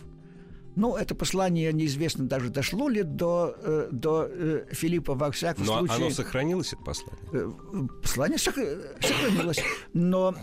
Ну, 0.75 0.95
это 0.95 1.15
послание 1.15 1.73
неизвестно 1.73 2.25
даже 2.25 2.49
дошло 2.49 2.89
ли 2.89 3.03
до, 3.03 3.55
э, 3.61 3.89
до 3.91 4.27
э, 4.29 4.65
Филиппа 4.71 5.13
во 5.15 5.31
всяком 5.31 5.65
но 5.65 5.79
случае. 5.79 5.97
оно 5.97 6.09
сохранилось, 6.09 6.73
это 6.73 6.83
послание? 6.83 7.19
Э, 7.33 7.51
послание 8.01 8.37
сохранилось. 8.37 9.59
Но, 9.93 10.33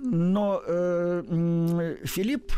но 0.00 0.62
Филипп 2.04 2.52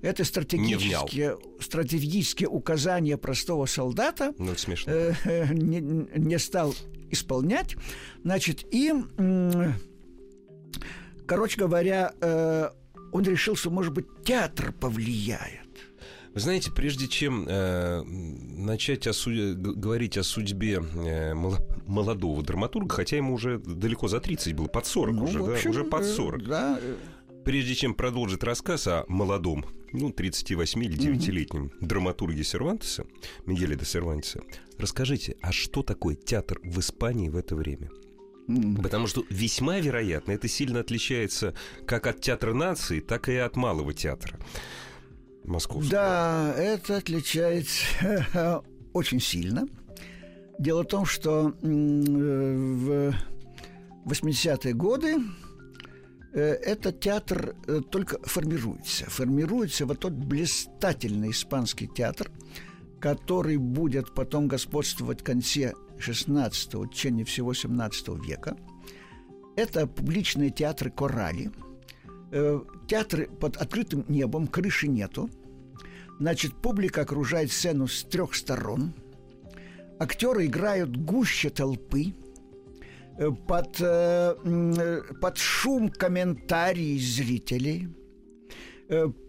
это 0.00 0.24
стратегические, 0.24 1.38
стратегические 1.60 2.48
указания 2.48 3.16
простого 3.16 3.66
солдата 3.66 4.34
ну, 4.38 4.56
смешно. 4.56 4.92
Э, 4.92 5.14
не, 5.52 5.80
не 5.80 6.38
стал 6.38 6.74
исполнять. 7.10 7.76
Значит, 8.24 8.64
и, 8.72 8.92
короче 11.26 11.58
говоря, 11.58 12.12
он 13.12 13.24
решил, 13.24 13.54
что, 13.54 13.70
может 13.70 13.92
быть, 13.92 14.06
театр 14.24 14.72
повлияет. 14.72 15.61
Вы 16.34 16.40
знаете, 16.40 16.70
прежде 16.70 17.08
чем 17.08 17.46
э, 17.46 18.02
начать 18.02 19.06
о 19.06 19.12
суд... 19.12 19.34
говорить 19.58 20.16
о 20.16 20.22
судьбе 20.22 20.82
э, 20.94 21.34
молодого 21.34 22.42
драматурга, 22.42 22.94
хотя 22.94 23.16
ему 23.16 23.34
уже 23.34 23.58
далеко 23.58 24.08
за 24.08 24.20
30 24.20 24.54
было, 24.54 24.66
под 24.66 24.86
40 24.86 25.14
ну, 25.14 25.24
уже, 25.24 25.40
общем, 25.40 25.72
да, 25.72 25.80
уже 25.80 25.84
под 25.84 26.04
40. 26.04 26.42
Э, 26.42 26.44
да. 26.46 26.80
Прежде 27.44 27.74
чем 27.74 27.94
продолжить 27.94 28.42
рассказ 28.44 28.86
о 28.86 29.04
молодом 29.08 29.66
ну, 29.92 30.10
38 30.10 30.84
или 30.84 30.96
9-летнем 30.96 31.66
mm-hmm. 31.66 31.86
драматурге 31.86 32.44
Сервантеса, 32.44 33.04
Мигеля 33.44 33.74
де 33.74 33.84
Сервантеса, 33.84 34.42
расскажите, 34.78 35.36
а 35.42 35.52
что 35.52 35.82
такое 35.82 36.14
театр 36.14 36.60
в 36.62 36.80
Испании 36.80 37.28
в 37.28 37.36
это 37.36 37.56
время? 37.56 37.90
Потому 38.82 39.06
что 39.06 39.24
весьма 39.28 39.78
вероятно, 39.80 40.32
это 40.32 40.48
сильно 40.48 40.80
отличается 40.80 41.54
как 41.86 42.06
от 42.06 42.20
театра 42.20 42.54
нации, 42.54 43.00
так 43.00 43.28
и 43.28 43.36
от 43.36 43.56
малого 43.56 43.92
театра 43.92 44.38
московского. 45.44 45.90
Да, 45.90 46.54
это 46.56 46.96
отличается 46.98 48.62
очень 48.92 49.20
сильно. 49.20 49.66
Дело 50.58 50.82
в 50.82 50.86
том, 50.86 51.06
что 51.06 51.54
в 51.62 53.14
80-е 54.04 54.74
годы 54.74 55.16
Э, 56.32 56.54
этот 56.54 57.00
театр 57.00 57.54
э, 57.66 57.80
только 57.90 58.18
формируется. 58.22 59.04
Формируется 59.10 59.84
вот 59.84 60.00
тот 60.00 60.12
блистательный 60.12 61.30
испанский 61.30 61.86
театр, 61.86 62.30
который 63.00 63.58
будет 63.58 64.14
потом 64.14 64.48
господствовать 64.48 65.20
в 65.20 65.24
конце 65.24 65.74
16-го, 65.98 66.82
в 66.82 66.90
течение 66.90 67.24
всего 67.26 67.52
17 67.52 68.08
века. 68.26 68.56
Это 69.56 69.86
публичные 69.86 70.50
театры 70.50 70.90
корали. 70.90 71.50
Э, 72.92 72.94
театры 72.94 73.26
под 73.26 73.56
открытым 73.56 74.04
небом, 74.08 74.46
крыши 74.46 74.88
нету. 74.88 75.30
Значит, 76.18 76.54
публика 76.54 77.02
окружает 77.02 77.50
сцену 77.50 77.86
с 77.86 78.04
трех 78.04 78.34
сторон. 78.34 78.92
Актеры 79.98 80.46
играют 80.46 80.96
гуще 80.96 81.50
толпы– 81.50 82.14
Э, 83.18 83.30
под, 83.30 83.76
э, 83.80 84.34
э, 84.44 85.02
под 85.20 85.36
шум 85.36 85.90
комментариев 85.90 87.02
зрителей, 87.02 87.88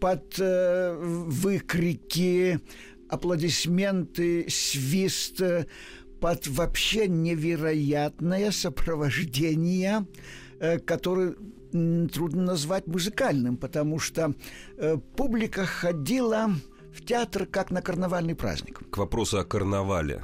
под 0.02 0.38
выкрики, 0.38 2.60
аплодисменты, 3.08 4.46
свист, 4.50 5.42
под 6.20 6.48
вообще 6.48 7.08
невероятное 7.08 8.52
сопровождение, 8.52 10.06
которое 10.86 11.36
трудно 11.74 12.44
назвать 12.44 12.88
музыкальным, 12.88 13.58
потому 13.58 14.00
что 14.00 14.34
публика 15.16 15.66
ходила 15.66 16.52
в 16.94 17.04
театр 17.06 17.46
как 17.46 17.72
на 17.72 17.82
карнавальный 17.82 18.36
праздник. 18.36 18.82
К 18.90 18.98
вопросу 18.98 19.40
о 19.40 19.44
карнавале. 19.44 20.24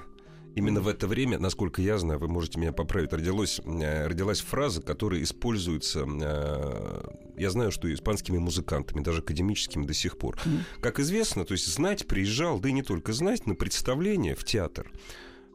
Именно 0.56 0.82
в 0.82 0.88
это 0.88 1.08
время, 1.08 1.40
насколько 1.40 1.82
я 1.82 1.98
знаю, 1.98 2.20
вы 2.20 2.28
можете 2.28 2.60
меня 2.60 2.74
поправить, 2.74 3.14
родилась, 3.14 3.62
э, 3.64 4.08
родилась 4.08 4.42
фраза, 4.42 4.82
которая 4.82 5.22
используется, 5.22 6.06
э, 6.06 7.02
я 7.38 7.50
знаю, 7.50 7.72
что 7.72 7.92
испанскими 7.94 8.38
музыкантами, 8.38 9.04
даже 9.04 9.20
академическими 9.20 9.86
до 9.86 9.94
сих 9.94 10.18
пор. 10.18 10.38
Как 10.82 11.00
известно, 11.00 11.46
то 11.46 11.54
есть 11.54 11.68
знать 11.68 12.08
приезжал, 12.08 12.60
да 12.60 12.70
и 12.70 12.74
не 12.74 12.84
только 12.84 13.14
знать, 13.14 13.46
на 13.46 13.56
представление 13.56 14.36
в 14.36 14.44
театр, 14.44 14.92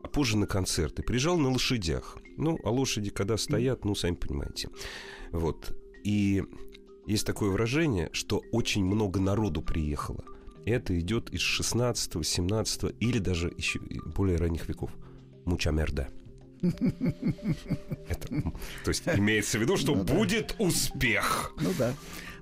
а 0.03 0.09
позже 0.09 0.39
на 0.39 0.47
концерты. 0.47 1.03
Приезжал 1.03 1.39
на 1.39 1.51
лошадях. 1.51 2.17
Ну, 2.37 2.59
а 2.65 2.71
лошади, 2.71 3.11
когда 3.11 3.37
стоят, 3.37 3.85
ну, 3.85 3.95
сами 3.95 4.15
понимаете. 4.15 4.71
Вот. 5.33 5.77
И 6.05 6.45
есть 7.07 7.27
такое 7.27 7.51
выражение, 7.51 8.09
что 8.13 8.43
очень 8.53 8.85
много 8.85 9.21
народу 9.21 9.61
приехало 9.61 10.25
это 10.67 10.99
идет 10.99 11.31
из 11.31 11.41
16 11.41 12.27
17 12.27 12.97
или 13.01 13.19
даже 13.19 13.53
еще 13.57 13.81
более 14.15 14.37
ранних 14.37 14.69
веков. 14.69 14.91
Мучамерда. 15.45 16.09
Это, 16.63 18.29
то 18.85 18.89
есть 18.89 19.07
имеется 19.07 19.59
в 19.59 19.61
виду, 19.61 19.77
что 19.77 19.95
ну, 19.95 20.05
будет 20.05 20.55
да. 20.59 20.65
успех. 20.65 21.53
Ну 21.61 21.71
да. 21.79 21.93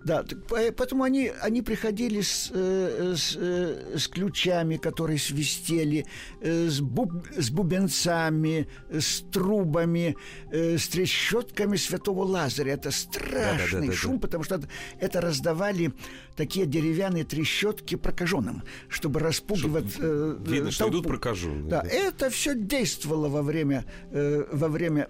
Да, 0.05 0.25
поэтому 0.49 1.05
они, 1.05 1.31
они 1.41 1.63
приходили 1.63 2.21
с, 2.21 2.51
э, 2.53 3.15
с, 3.17 3.37
э, 3.37 3.97
с 3.97 4.09
ключами, 4.09 4.77
которые 4.77 5.19
свистели, 5.19 6.07
э, 6.41 6.69
с, 6.69 6.81
буб, 6.81 7.13
с 7.37 7.51
бубенцами, 7.51 8.67
с 8.91 9.21
трубами, 9.31 10.17
с 10.51 10.89
трещотками 10.89 11.77
святого 11.77 12.25
Лазаря. 12.25 12.73
Это 12.73 12.91
страшный 12.91 13.81
да, 13.81 13.87
да, 13.87 13.87
да, 13.87 13.93
шум, 13.93 14.15
да. 14.15 14.21
потому 14.21 14.45
что 14.45 14.61
это 14.99 15.21
раздавали 15.21 15.93
такие 16.37 16.67
деревянные 16.67 17.25
трещотки 17.25 17.95
прокаженным, 17.95 18.63
чтобы 18.89 19.21
распугивать 19.21 19.93
чтобы 19.93 20.39
видно, 20.41 20.71
толпу. 20.71 20.73
что 20.73 20.89
идут 20.89 21.07
прокаженные. 21.07 21.71
Да, 21.71 21.83
да, 21.83 21.89
это 21.89 22.31
все 22.31 22.55
действовало 22.55 23.29
во 23.29 23.43
время, 23.43 23.85
во 24.11 24.69
время 24.69 25.09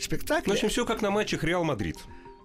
спектакля. 0.00 0.50
В 0.50 0.54
общем, 0.54 0.68
все 0.68 0.84
как 0.84 1.02
на 1.02 1.10
матчах 1.10 1.44
Реал 1.44 1.64
Мадрид. 1.64 1.96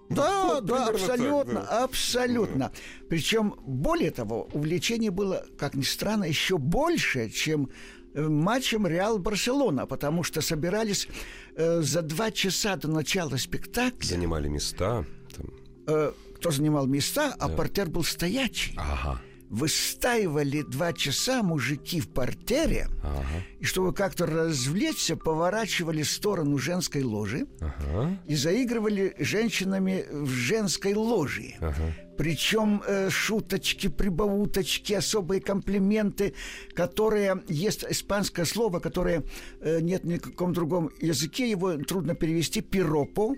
Да, 0.08 0.44
вот, 0.54 0.64
да, 0.64 0.86
абсолютно, 0.88 1.60
так, 1.60 1.70
да. 1.70 1.84
абсолютно. 1.84 2.72
Причем, 3.08 3.54
более 3.66 4.10
того, 4.10 4.48
увлечение 4.52 5.10
было, 5.10 5.44
как 5.58 5.74
ни 5.74 5.82
странно, 5.82 6.24
еще 6.24 6.58
больше, 6.58 7.30
чем 7.30 7.70
э, 8.14 8.22
матчем 8.22 8.86
Реал 8.86 9.18
Барселона, 9.18 9.86
потому 9.86 10.22
что 10.22 10.40
собирались 10.40 11.08
э, 11.56 11.80
за 11.80 12.02
два 12.02 12.30
часа 12.30 12.76
до 12.76 12.88
начала 12.88 13.36
спектакля. 13.36 14.06
Занимали 14.06 14.48
места. 14.48 15.04
Там. 15.34 15.46
Э, 15.86 16.12
кто 16.36 16.50
занимал 16.50 16.86
места, 16.86 17.34
а 17.38 17.48
да. 17.48 17.56
портер 17.56 17.88
был 17.88 18.04
стоячий. 18.04 18.74
Ага 18.76 19.20
выстаивали 19.54 20.62
два 20.62 20.92
часа 20.92 21.42
мужики 21.42 22.00
в 22.00 22.08
портере, 22.08 22.88
ага. 23.02 23.24
и 23.60 23.64
чтобы 23.64 23.94
как-то 23.94 24.26
развлечься, 24.26 25.16
поворачивали 25.16 26.02
в 26.02 26.10
сторону 26.10 26.58
женской 26.58 27.04
ложи 27.04 27.46
ага. 27.60 28.18
и 28.26 28.34
заигрывали 28.34 29.14
женщинами 29.18 30.04
в 30.10 30.28
женской 30.28 30.94
ложи. 30.94 31.54
Ага. 31.60 31.94
Причем 32.16 32.82
э, 32.86 33.10
шуточки, 33.10 33.88
прибауточки, 33.88 34.92
особые 34.92 35.40
комплименты, 35.40 36.34
которые 36.74 37.42
есть 37.48 37.84
испанское 37.88 38.44
слово, 38.44 38.80
которое 38.80 39.22
э, 39.60 39.80
нет 39.80 40.04
ни 40.04 40.16
в 40.16 40.20
каком 40.20 40.52
другом 40.52 40.90
языке, 41.00 41.48
его 41.48 41.76
трудно 41.76 42.14
перевести, 42.14 42.60
пиропо. 42.60 43.34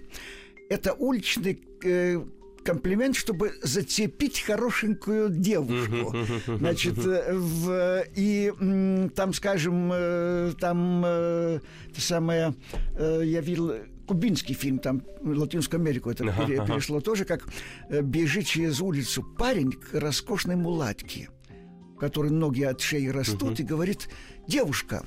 Это 0.68 0.94
уличный 0.94 1.62
э, 1.84 2.24
комплимент, 2.66 3.16
чтобы 3.16 3.54
зацепить 3.62 4.40
хорошенькую 4.40 5.30
девушку. 5.30 6.14
Значит, 6.46 6.98
э, 6.98 7.32
в, 7.32 8.04
и 8.14 8.52
там, 9.14 9.32
скажем, 9.32 9.90
э, 9.92 10.52
там 10.58 11.02
э, 11.06 11.60
это 11.90 12.00
самое, 12.00 12.54
я 12.98 13.40
видел 13.40 13.74
кубинский 14.06 14.54
фильм, 14.54 14.78
там 14.78 15.02
Латинскую 15.22 15.80
Америку 15.80 16.10
это 16.10 16.24
перешло 16.24 17.00
тоже, 17.00 17.24
как 17.24 17.46
бежит 17.90 18.46
через 18.46 18.80
улицу 18.80 19.22
парень 19.22 19.72
к 19.72 19.94
роскошной 19.94 20.56
мулатке, 20.56 21.28
который 21.98 22.30
ноги 22.30 22.62
от 22.62 22.80
шеи 22.80 23.08
растут, 23.08 23.60
и 23.60 23.64
говорит, 23.64 24.08
девушка, 24.46 25.04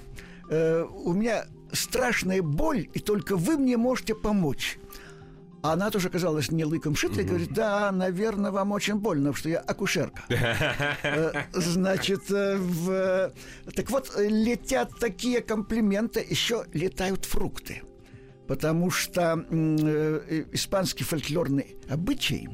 у 0.50 1.14
меня 1.14 1.46
страшная 1.72 2.42
боль, 2.42 2.90
и 2.94 3.00
только 3.00 3.38
вы 3.38 3.58
мне 3.58 3.78
можете 3.78 4.16
помочь. 4.16 4.78
А 5.62 5.74
она 5.74 5.92
тоже 5.92 6.08
оказалась 6.08 6.52
не 6.52 6.64
лыком 6.64 6.96
шитой, 6.96 7.24
угу. 7.24 7.30
говорит, 7.30 7.54
да, 7.54 7.92
наверное, 7.92 8.52
вам 8.52 8.72
очень 8.72 8.96
больно, 8.96 9.32
потому 9.32 9.36
что 9.36 9.50
я 9.50 9.60
акушерка. 9.60 10.24
Э, 11.02 11.44
значит, 11.54 12.30
э, 12.32 12.58
в... 12.58 13.32
так 13.76 13.90
вот, 13.90 14.12
летят 14.18 14.92
такие 15.00 15.42
комплименты, 15.42 16.26
еще 16.28 16.66
летают 16.74 17.26
фрукты. 17.26 17.82
Потому 18.48 18.90
что 18.92 19.46
э, 19.50 20.46
испанский 20.52 21.04
фольклорный 21.04 21.78
обычай, 21.90 22.50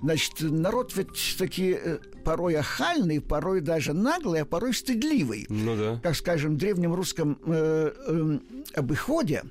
значит, 0.00 0.40
народ 0.40 0.94
ведь 0.96 1.36
такие 1.38 2.00
порой 2.22 2.56
охальный, 2.56 3.20
порой 3.20 3.60
даже 3.60 3.92
наглый, 3.92 4.42
а 4.42 4.44
порой 4.44 4.74
стыдливый. 4.74 5.46
Ну 5.48 5.76
да. 5.76 6.00
Как, 6.02 6.16
скажем, 6.16 6.54
в 6.54 6.56
древнем 6.56 6.94
русском 6.94 7.38
э, 7.44 7.92
э, 8.06 8.38
обиходе 8.74 9.42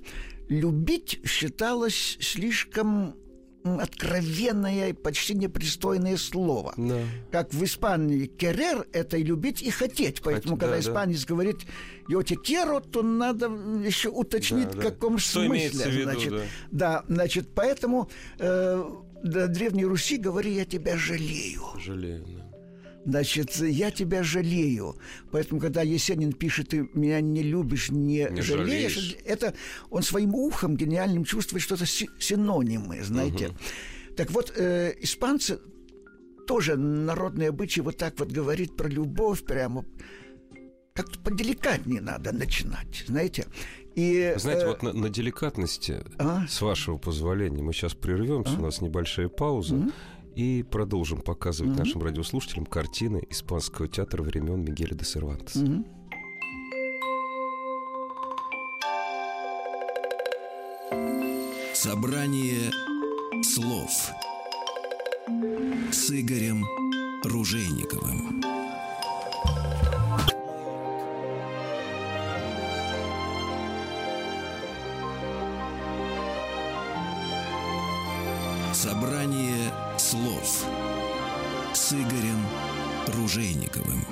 любить 0.51 1.21
считалось 1.25 2.17
слишком 2.19 3.15
откровенное 3.63 4.89
и 4.89 4.93
почти 4.93 5.35
непристойное 5.35 6.17
слово. 6.17 6.73
Да. 6.77 6.99
Как 7.31 7.53
в 7.53 7.63
Испании 7.63 8.25
«керер»— 8.25 8.87
это 8.93 9.17
и 9.17 9.23
любить, 9.23 9.61
и 9.61 9.69
хотеть. 9.69 10.21
Поэтому, 10.21 10.55
Хоть, 10.55 10.61
когда 10.61 10.75
да, 10.75 10.81
испанец 10.81 11.21
да. 11.21 11.27
говорит 11.27 11.57
«yo 12.09 12.23
te 12.23 12.35
quiero», 12.35 12.81
то 12.81 13.03
надо 13.03 13.45
еще 13.85 14.09
уточнить, 14.09 14.71
да, 14.71 14.79
в 14.79 14.81
каком 14.81 15.19
Что 15.19 15.45
смысле. 15.45 15.85
В 15.85 15.87
виду, 15.89 16.11
значит, 16.11 16.31
да. 16.31 16.43
да, 16.71 17.05
значит, 17.07 17.49
поэтому 17.53 18.09
э, 18.39 18.83
до 19.23 19.47
Древней 19.47 19.85
Руси 19.85 20.17
говори 20.17 20.53
«я 20.53 20.65
тебя 20.65 20.97
жалею». 20.97 21.61
Жалею, 21.79 22.25
да. 22.25 22.50
Значит, 23.05 23.55
я 23.55 23.89
тебя 23.89 24.23
жалею. 24.23 24.95
Поэтому, 25.31 25.59
когда 25.59 25.81
Есенин 25.81 26.33
пишет, 26.33 26.69
ты 26.69 26.87
меня 26.93 27.19
не 27.19 27.41
любишь, 27.41 27.89
не, 27.89 28.27
не 28.29 28.41
жалеешь, 28.41 28.93
жалеешь, 28.93 29.17
это 29.25 29.53
он 29.89 30.03
своим 30.03 30.35
ухом 30.35 30.77
гениальным 30.77 31.25
чувствует 31.25 31.63
что-то 31.63 31.85
синонимы, 31.85 33.03
знаете. 33.03 33.47
Угу. 33.47 33.55
Так 34.17 34.31
вот, 34.31 34.53
э, 34.55 34.93
испанцы 34.99 35.59
тоже 36.45 36.75
народные 36.75 37.49
обычаи 37.49 37.81
вот 37.81 37.97
так 37.97 38.19
вот 38.19 38.31
говорит 38.31 38.75
про 38.75 38.87
любовь 38.87 39.43
прямо 39.43 39.85
как-то 40.93 41.19
поделикатнее 41.19 42.01
надо 42.01 42.33
начинать, 42.33 43.05
знаете. 43.07 43.47
И, 43.95 44.33
Знаете, 44.37 44.65
э... 44.65 44.67
вот 44.67 44.83
на, 44.83 44.93
на 44.93 45.09
деликатности, 45.09 46.01
а? 46.17 46.45
с 46.47 46.61
вашего 46.61 46.97
позволения, 46.97 47.61
мы 47.61 47.73
сейчас 47.73 47.93
прервемся, 47.93 48.53
а? 48.55 48.59
у 48.59 48.61
нас 48.63 48.81
небольшая 48.81 49.27
пауза. 49.27 49.75
Mm-hmm. 49.75 49.93
И 50.35 50.63
продолжим 50.63 51.21
показывать 51.21 51.73
mm-hmm. 51.73 51.79
нашим 51.79 52.03
радиослушателям 52.03 52.65
картины 52.65 53.25
испанского 53.29 53.87
театра 53.87 54.23
времен 54.23 54.63
Мигеля 54.63 54.95
де 54.95 55.03
Сервантеса. 55.05 55.59
Mm-hmm. 55.59 55.85
Собрание 61.73 62.71
слов 63.43 64.11
с 65.91 66.11
Игорем 66.11 66.65
Ружейниковым. 67.23 68.41
Собрание 78.73 79.90
слов 80.11 80.65
с 81.73 81.93
Игорем 81.93 82.45
Ружейниковым. 83.15 84.05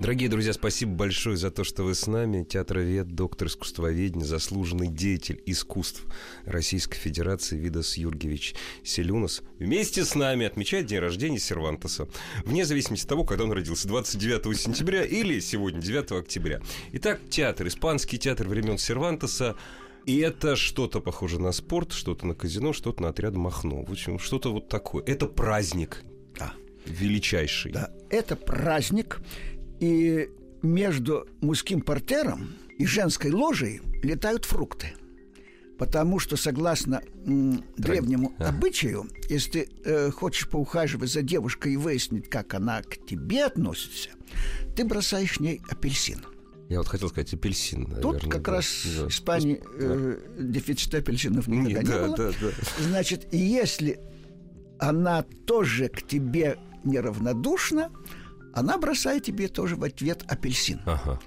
Дорогие 0.00 0.30
друзья, 0.30 0.54
спасибо 0.54 0.92
большое 0.92 1.36
за 1.36 1.50
то, 1.50 1.62
что 1.62 1.82
вы 1.82 1.94
с 1.94 2.06
нами. 2.06 2.42
Театровед, 2.42 3.08
доктор 3.08 3.48
искусствоведения, 3.48 4.24
заслуженный 4.24 4.88
деятель 4.88 5.42
искусств 5.44 6.06
Российской 6.46 6.96
Федерации 6.96 7.58
Видас 7.58 7.98
Юргевич 7.98 8.54
Селюнас 8.82 9.42
вместе 9.58 10.06
с 10.06 10.14
нами 10.14 10.46
отмечает 10.46 10.86
день 10.86 11.00
рождения 11.00 11.38
Сервантеса. 11.38 12.08
Вне 12.46 12.64
зависимости 12.64 13.04
от 13.04 13.10
того, 13.10 13.24
когда 13.24 13.44
он 13.44 13.52
родился, 13.52 13.88
29 13.88 14.58
сентября 14.58 15.04
или 15.04 15.38
сегодня, 15.38 15.82
9 15.82 16.12
октября. 16.12 16.62
Итак, 16.92 17.20
театр, 17.28 17.66
испанский 17.66 18.16
театр 18.16 18.48
времен 18.48 18.78
Сервантеса 18.78 19.54
и 20.06 20.18
это 20.18 20.56
что-то 20.56 21.00
похоже 21.00 21.40
на 21.40 21.52
спорт, 21.52 21.92
что-то 21.92 22.26
на 22.26 22.34
казино, 22.34 22.72
что-то 22.72 23.02
на 23.02 23.08
отряд 23.08 23.34
Махно. 23.34 23.84
В 23.84 23.90
общем, 23.90 24.18
что-то 24.18 24.52
вот 24.52 24.68
такое. 24.68 25.04
Это 25.04 25.26
праздник. 25.26 26.02
Да. 26.38 26.52
Величайший. 26.86 27.72
Да, 27.72 27.90
это 28.10 28.36
праздник. 28.36 29.20
И 29.80 30.28
между 30.62 31.26
мужским 31.40 31.80
портером 31.80 32.54
и 32.78 32.86
женской 32.86 33.30
ложей 33.30 33.80
летают 34.02 34.44
фрукты. 34.44 34.94
Потому 35.78 36.18
что, 36.18 36.36
согласно 36.36 37.02
м, 37.26 37.64
древнему 37.76 38.34
а. 38.38 38.50
обычаю, 38.50 39.08
если 39.28 39.62
ты 39.62 39.68
э, 39.84 40.10
хочешь 40.10 40.48
поухаживать 40.48 41.10
за 41.10 41.22
девушкой 41.22 41.74
и 41.74 41.76
выяснить, 41.76 42.28
как 42.28 42.54
она 42.54 42.82
к 42.82 43.04
тебе 43.06 43.44
относится, 43.44 44.10
ты 44.76 44.84
бросаешь 44.84 45.40
ней 45.40 45.60
апельсин. 45.68 46.20
Я 46.72 46.78
вот 46.78 46.88
хотел 46.88 47.10
сказать 47.10 47.34
апельсин. 47.34 47.82
Наверное, 47.82 48.00
Тут 48.00 48.30
как 48.30 48.42
да. 48.42 48.52
раз 48.52 48.86
да. 48.96 49.04
в 49.04 49.08
Испании 49.10 49.62
э, 49.78 50.18
дефицита 50.38 50.98
апельсинов 50.98 51.46
никогда 51.46 51.82
не, 51.82 51.86
да, 51.86 52.06
было. 52.06 52.16
Да, 52.16 52.30
да. 52.40 52.48
Значит, 52.78 53.28
если 53.30 54.00
она 54.78 55.22
тоже 55.22 55.88
к 55.88 56.00
тебе 56.06 56.56
неравнодушна, 56.84 57.90
она 58.54 58.78
бросает 58.78 59.22
тебе 59.22 59.48
тоже 59.48 59.76
в 59.76 59.84
ответ 59.84 60.24
апельсин. 60.26 60.80
Ага. 60.86 61.20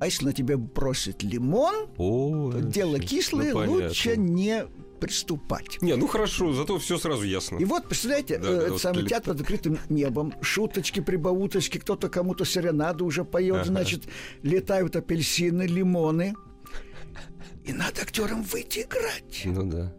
А 0.00 0.06
если 0.06 0.24
на 0.24 0.32
тебя 0.32 0.56
бросит 0.56 1.22
лимон, 1.22 1.90
О, 1.98 2.52
то 2.52 2.62
дело 2.62 2.98
кислое, 2.98 3.52
ну, 3.52 3.72
лучше 3.72 4.16
не 4.16 4.64
приступать. 4.98 5.80
Не, 5.82 5.96
ну 5.96 6.06
хорошо, 6.06 6.52
зато 6.52 6.78
все 6.78 6.98
сразу 6.98 7.24
ясно. 7.24 7.58
И 7.58 7.64
вот, 7.64 7.88
представляете, 7.88 8.38
да, 8.38 8.48
э, 8.48 8.70
да, 8.70 8.78
самый 8.78 9.02
вот 9.02 9.08
театр 9.08 9.32
под 9.32 9.40
открытым 9.40 9.78
небом, 9.88 10.34
шуточки, 10.40 11.00
прибауточки, 11.00 11.78
кто-то 11.78 12.08
кому-то 12.08 12.44
серенаду 12.44 13.04
уже 13.04 13.24
поет, 13.24 13.56
ага. 13.56 13.64
значит, 13.64 14.04
летают 14.42 14.96
апельсины, 14.96 15.62
лимоны. 15.62 16.34
И 17.64 17.72
надо 17.72 18.02
актерам 18.02 18.42
выйти 18.42 18.80
играть. 18.80 19.42
Ну 19.44 19.64
да. 19.64 19.92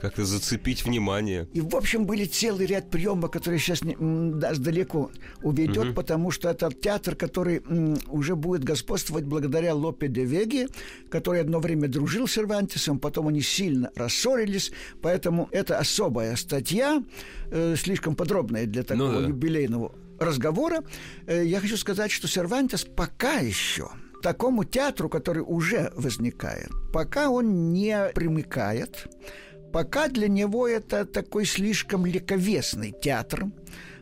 Как-то 0.00 0.24
зацепить 0.24 0.84
внимание. 0.84 1.48
И, 1.52 1.60
в 1.60 1.74
общем, 1.76 2.06
были 2.06 2.24
целый 2.24 2.66
ряд 2.66 2.90
приемов, 2.90 3.30
которые 3.30 3.58
сейчас 3.60 3.82
не, 3.82 3.96
нас 3.96 4.58
далеко 4.58 5.10
уведет, 5.42 5.88
угу. 5.88 5.94
потому 5.94 6.30
что 6.30 6.48
это 6.48 6.70
театр, 6.72 7.14
который 7.14 7.62
м, 7.66 7.98
уже 8.08 8.34
будет 8.34 8.64
господствовать 8.64 9.24
благодаря 9.24 9.74
Лопе 9.74 10.08
де 10.08 10.24
Веге, 10.24 10.68
который 11.10 11.40
одно 11.40 11.60
время 11.60 11.88
дружил 11.88 12.26
с 12.26 12.32
Сервантесом, 12.32 12.98
потом 12.98 13.28
они 13.28 13.42
сильно 13.42 13.90
рассорились, 13.94 14.72
поэтому 15.02 15.48
это 15.50 15.78
особая 15.78 16.36
статья, 16.36 17.02
э, 17.50 17.74
слишком 17.76 18.14
подробная 18.14 18.66
для 18.66 18.82
такого 18.82 19.12
ну, 19.12 19.20
да. 19.20 19.28
юбилейного 19.28 19.94
разговора. 20.18 20.82
Э, 21.26 21.44
я 21.44 21.60
хочу 21.60 21.76
сказать, 21.76 22.10
что 22.10 22.28
Сервантес 22.28 22.84
пока 22.84 23.34
еще 23.34 23.90
такому 24.22 24.64
театру, 24.64 25.08
который 25.08 25.42
уже 25.42 25.92
возникает, 25.96 26.70
пока 26.92 27.30
он 27.30 27.72
не 27.72 28.10
примыкает, 28.14 29.08
пока 29.72 30.08
для 30.08 30.28
него 30.28 30.66
это 30.68 31.04
такой 31.04 31.44
слишком 31.44 32.06
легковесный 32.06 32.92
театр, 32.92 33.46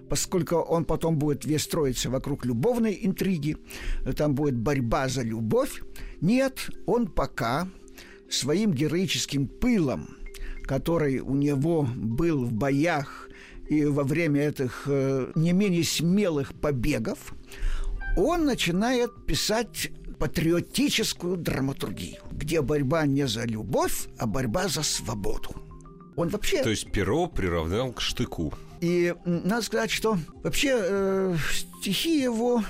поскольку 0.08 0.56
он 0.56 0.84
потом 0.84 1.18
будет 1.18 1.44
весь 1.44 1.62
строиться 1.62 2.10
вокруг 2.10 2.44
любовной 2.44 2.98
интриги, 3.02 3.56
там 4.16 4.34
будет 4.34 4.56
борьба 4.56 5.08
за 5.08 5.22
любовь. 5.22 5.82
Нет, 6.20 6.70
он 6.86 7.06
пока 7.06 7.68
своим 8.28 8.72
героическим 8.72 9.46
пылом, 9.46 10.16
который 10.64 11.20
у 11.20 11.34
него 11.34 11.88
был 11.94 12.44
в 12.44 12.52
боях 12.52 13.28
и 13.68 13.84
во 13.84 14.02
время 14.02 14.48
этих 14.48 14.84
э, 14.86 15.30
не 15.34 15.52
менее 15.52 15.84
смелых 15.84 16.54
побегов, 16.54 17.34
он 18.16 18.46
начинает 18.46 19.26
писать 19.26 19.90
патриотическую 20.18 21.36
драматургию, 21.36 22.22
где 22.32 22.60
борьба 22.60 23.06
не 23.06 23.26
за 23.26 23.44
любовь, 23.44 24.08
а 24.18 24.26
борьба 24.26 24.68
за 24.68 24.82
свободу. 24.82 25.50
Он 26.16 26.28
вообще... 26.28 26.62
То 26.62 26.70
есть 26.70 26.90
перо 26.90 27.28
приравнял 27.28 27.92
к 27.92 28.00
штыку. 28.00 28.52
И 28.80 29.14
надо 29.24 29.62
сказать, 29.62 29.90
что 29.90 30.18
вообще 30.42 30.74
э, 30.74 31.36
стихи 31.80 32.20
его 32.20 32.62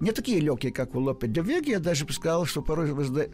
не 0.00 0.12
такие 0.12 0.40
легкие, 0.40 0.72
как 0.72 0.94
у 0.94 1.00
Лопе 1.00 1.28
де 1.28 1.42
Веги. 1.42 1.70
Я 1.70 1.78
даже 1.78 2.04
бы 2.04 2.12
сказал, 2.12 2.46
что 2.46 2.62
порой 2.62 2.88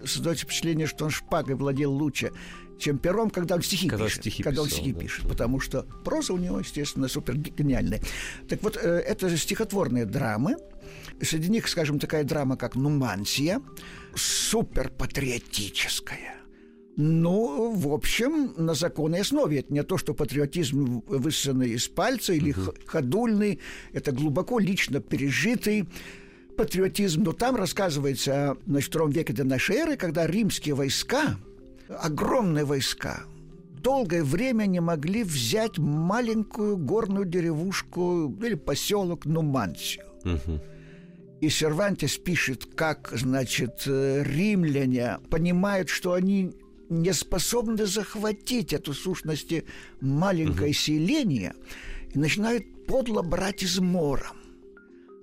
создается 0.04 0.44
впечатление, 0.44 0.86
что 0.86 1.04
он 1.04 1.10
шпагой 1.10 1.54
владел 1.54 1.92
лучше, 1.92 2.32
чем 2.78 2.98
пером, 2.98 3.30
когда 3.30 3.54
он 3.54 3.62
стихи 3.62 3.88
когда 3.88 4.04
пишет. 4.04 4.20
Стихи 4.20 4.42
когда 4.42 4.62
писал, 4.62 4.64
он 4.64 4.70
стихи 4.70 4.92
да. 4.92 5.00
пишет, 5.00 5.28
потому 5.28 5.60
что 5.60 5.82
проза 6.04 6.32
у 6.32 6.38
него, 6.38 6.58
естественно, 6.58 7.08
супер 7.08 7.36
гениальная. 7.36 8.00
Так 8.48 8.62
вот, 8.62 8.76
э, 8.76 8.80
это 8.80 9.34
стихотворные 9.36 10.04
драмы, 10.04 10.56
Среди 11.20 11.50
них, 11.50 11.68
скажем, 11.68 11.98
такая 11.98 12.24
драма, 12.24 12.56
как 12.56 12.76
«Нумансия», 12.76 13.60
суперпатриотическая. 14.14 16.36
Ну, 16.96 17.72
в 17.72 17.92
общем, 17.92 18.54
на 18.56 18.74
законной 18.74 19.20
основе. 19.20 19.58
Это 19.58 19.72
не 19.72 19.82
то, 19.82 19.98
что 19.98 20.14
патриотизм 20.14 21.02
высосанный 21.06 21.70
из 21.70 21.88
пальца 21.88 22.32
или 22.32 22.54
uh 22.54 22.74
ходульный. 22.86 23.60
Это 23.92 24.12
глубоко 24.12 24.58
лично 24.58 25.00
пережитый 25.00 25.88
патриотизм. 26.56 27.22
Но 27.22 27.32
там 27.32 27.56
рассказывается 27.56 28.56
на 28.64 28.80
втором 28.80 29.10
веке 29.10 29.34
до 29.34 29.44
нашей 29.44 29.76
эры, 29.76 29.96
когда 29.96 30.26
римские 30.26 30.74
войска, 30.74 31.36
огромные 31.88 32.64
войска, 32.64 33.24
долгое 33.82 34.24
время 34.24 34.64
не 34.64 34.80
могли 34.80 35.22
взять 35.22 35.76
маленькую 35.76 36.78
горную 36.78 37.26
деревушку 37.26 38.34
или 38.42 38.54
поселок 38.54 39.26
Нумансию. 39.26 40.06
Uh-huh. 40.24 40.60
И 41.40 41.50
Сервантес 41.50 42.16
пишет, 42.16 42.66
как, 42.74 43.10
значит, 43.12 43.82
э, 43.86 44.22
римляне 44.24 45.18
понимают, 45.30 45.90
что 45.90 46.14
они 46.14 46.52
не 46.88 47.12
способны 47.12 47.84
захватить 47.84 48.72
эту 48.72 48.94
сущности 48.94 49.64
маленькое 50.00 50.70
угу. 50.70 50.78
селение 50.78 51.54
и 52.14 52.18
начинают 52.18 52.86
подло 52.86 53.22
брать 53.22 53.62
измором. 53.62 54.45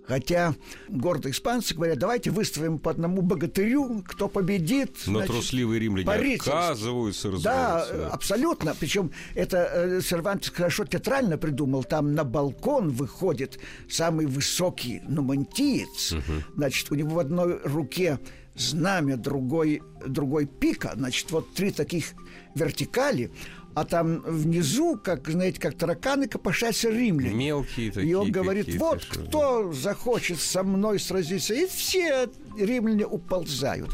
Хотя 0.05 0.55
гордые 0.89 1.31
испанцы 1.31 1.73
говорят, 1.73 1.97
давайте 1.97 2.29
выставим 2.29 2.77
по 2.77 2.91
одному 2.91 3.21
богатырю, 3.21 4.03
кто 4.05 4.27
победит. 4.27 4.97
Но 5.07 5.19
значит, 5.19 5.31
трусливые 5.31 5.79
римляне 5.79 6.05
боритесь. 6.05 6.47
отказываются, 6.47 7.31
Да, 7.41 7.83
абсолютно. 8.11 8.75
Причем 8.77 9.11
это 9.33 9.69
э, 9.73 10.01
Сервантес 10.01 10.51
хорошо 10.51 10.85
театрально 10.85 11.37
придумал. 11.37 11.83
Там 11.83 12.13
на 12.13 12.23
балкон 12.23 12.89
выходит 12.89 13.59
самый 13.89 14.25
высокий 14.25 15.01
нумантиец. 15.07 16.13
Угу. 16.13 16.21
Значит, 16.55 16.91
у 16.91 16.95
него 16.95 17.15
в 17.15 17.19
одной 17.19 17.59
руке 17.63 18.19
знамя, 18.55 19.17
другой, 19.17 19.81
другой 20.05 20.45
пика. 20.45 20.93
Значит, 20.95 21.31
вот 21.31 21.53
три 21.53 21.71
таких 21.71 22.13
вертикали 22.55 23.31
а 23.75 23.85
там 23.85 24.21
внизу, 24.21 24.97
как, 24.97 25.27
знаете, 25.27 25.59
как 25.59 25.75
тараканы, 25.75 26.27
копошатся 26.27 26.89
римляне. 26.89 27.33
Мелкие 27.33 27.91
такие. 27.91 28.11
И 28.11 28.13
он 28.13 28.31
говорит, 28.31 28.75
вот 28.75 29.03
кто 29.05 29.63
да. 29.63 29.73
захочет 29.73 30.39
со 30.39 30.63
мной 30.63 30.99
сразиться. 30.99 31.53
И 31.53 31.65
все 31.65 32.29
римляне 32.57 33.05
уползают. 33.05 33.89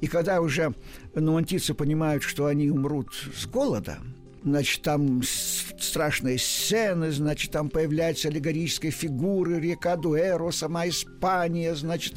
И 0.00 0.06
когда 0.06 0.40
уже 0.40 0.74
нуантийцы 1.14 1.74
понимают, 1.74 2.22
что 2.22 2.46
они 2.46 2.70
умрут 2.70 3.08
с 3.36 3.46
голода, 3.46 3.98
значит, 4.42 4.82
там 4.82 5.22
страшные 5.22 6.38
сцены, 6.38 7.10
значит, 7.10 7.52
там 7.52 7.68
появляются 7.68 8.28
аллегорические 8.28 8.92
фигуры, 8.92 9.60
река 9.60 9.96
Дуэро, 9.96 10.50
сама 10.50 10.88
Испания, 10.88 11.74
значит, 11.74 12.14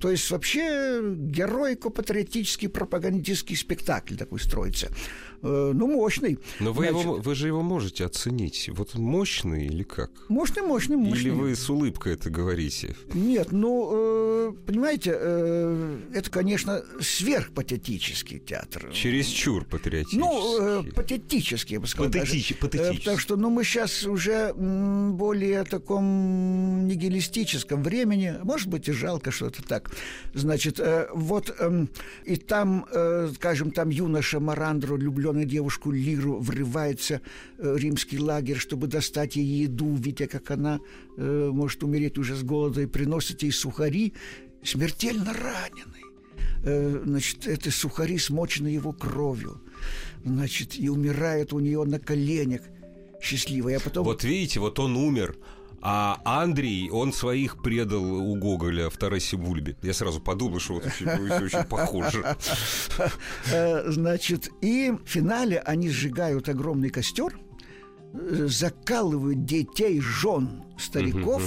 то 0.00 0.10
есть 0.10 0.30
вообще 0.30 1.00
героико-патриотический 1.02 2.68
пропагандистский 2.68 3.56
спектакль 3.56 4.16
такой 4.16 4.40
строится. 4.40 4.90
Э, 5.42 5.72
ну, 5.74 5.86
мощный. 5.86 6.38
Но 6.58 6.72
вы, 6.72 6.88
Значит, 6.88 7.02
его, 7.02 7.14
вы 7.16 7.34
же 7.34 7.46
его 7.46 7.62
можете 7.62 8.04
оценить. 8.04 8.68
Вот 8.72 8.94
мощный 8.94 9.66
или 9.66 9.82
как? 9.82 10.10
Мощный, 10.28 10.62
мощный, 10.62 10.96
мощный. 10.96 11.20
Или 11.20 11.30
вы 11.30 11.56
с 11.56 11.68
улыбкой 11.70 12.14
это 12.14 12.28
говорите? 12.28 12.94
Нет, 13.14 13.50
ну, 13.50 13.90
э, 13.92 14.52
понимаете, 14.66 15.12
э, 15.14 15.98
это, 16.14 16.30
конечно, 16.30 16.82
сверхпатетический 17.00 18.38
театр. 18.38 18.90
Чересчур 18.92 19.64
патриотический. 19.64 20.18
Ну, 20.18 20.84
патетический, 20.94 21.74
я 21.74 21.80
бы 21.80 21.86
сказал. 21.86 22.12
Патетич, 22.12 22.58
патетический. 22.58 22.98
Потому 22.98 23.18
что, 23.18 23.36
ну, 23.36 23.50
мы 23.50 23.64
сейчас 23.64 24.04
уже 24.04 24.52
более 24.54 25.64
таком 25.64 26.86
нигилистическом 26.86 27.82
времени. 27.82 28.36
Может 28.42 28.68
быть, 28.68 28.88
и 28.88 28.92
жалко 28.92 29.30
что-то 29.30 29.62
так. 29.62 29.89
Значит, 30.34 30.80
э, 30.80 31.08
вот 31.12 31.54
э, 31.58 31.86
и 32.24 32.36
там, 32.36 32.86
э, 32.90 33.30
скажем, 33.34 33.70
там 33.70 33.90
юноша 33.90 34.40
Марандро 34.40 34.94
влюблен 34.94 35.20
влюбленную 35.20 35.46
девушку 35.46 35.90
Лиру 35.90 36.38
врывается 36.38 37.20
э, 37.58 37.76
римский 37.78 38.18
лагерь, 38.18 38.56
чтобы 38.56 38.86
достать 38.86 39.36
ей 39.36 39.64
еду, 39.64 39.94
видя, 39.94 40.26
как 40.26 40.50
она 40.50 40.80
может 41.16 41.82
умереть 41.82 42.16
уже 42.16 42.34
с 42.34 42.42
голода, 42.42 42.80
и 42.80 42.86
приносит 42.86 43.42
ей 43.42 43.52
сухари, 43.52 44.14
смертельно 44.62 45.34
раненый. 45.34 47.04
Значит, 47.04 47.46
это 47.46 47.70
сухари 47.70 48.18
смочены 48.18 48.68
его 48.68 48.92
кровью. 48.92 49.60
Значит, 50.24 50.78
и 50.78 50.88
умирает 50.88 51.52
у 51.52 51.58
нее 51.58 51.84
на 51.84 51.98
коленях 51.98 52.62
счастливая. 53.20 53.76
А 53.76 53.80
потом... 53.80 54.04
Вот 54.04 54.24
видите, 54.24 54.60
вот 54.60 54.78
он 54.78 54.96
умер, 54.96 55.36
а 55.82 56.20
Андрей, 56.24 56.90
он 56.90 57.12
своих 57.12 57.62
предал 57.62 58.04
у 58.04 58.36
Гоголя 58.36 58.90
в 58.90 58.96
Тарасе 58.96 59.36
Бульбе. 59.36 59.76
Я 59.82 59.94
сразу 59.94 60.20
подумал, 60.20 60.60
что 60.60 60.74
вот 60.74 60.86
очень, 60.86 61.06
очень 61.08 61.64
похоже. 61.64 62.24
Э, 63.52 63.90
значит, 63.90 64.50
и 64.60 64.90
в 64.90 65.08
финале 65.08 65.58
они 65.60 65.88
сжигают 65.88 66.48
огромный 66.48 66.90
костер, 66.90 67.38
закалывают 68.12 69.44
детей, 69.44 70.00
жен, 70.00 70.64
стариков, 70.78 71.42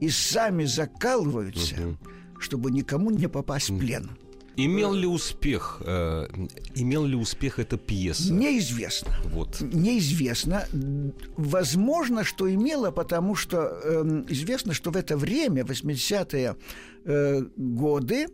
и 0.00 0.08
сами 0.08 0.64
закалываются, 0.64 1.96
чтобы 2.38 2.70
никому 2.70 3.10
не 3.10 3.28
попасть 3.28 3.70
в 3.70 3.78
плен. 3.78 4.10
Имел 4.58 4.92
ли 4.92 5.06
успех, 5.06 5.80
э, 5.84 6.26
имел 6.74 7.06
ли 7.06 7.14
успех 7.14 7.60
эта 7.60 7.76
пьеса? 7.76 8.32
Неизвестно. 8.32 9.14
Вот. 9.26 9.60
Неизвестно. 9.60 10.66
Возможно, 11.36 12.24
что 12.24 12.52
имела, 12.52 12.90
потому 12.90 13.36
что 13.36 13.80
э, 13.84 14.24
известно, 14.30 14.74
что 14.74 14.90
в 14.90 14.96
это 14.96 15.16
время, 15.16 15.62
80-е 15.62 16.56
э, 17.04 17.42
годы, 17.56 18.26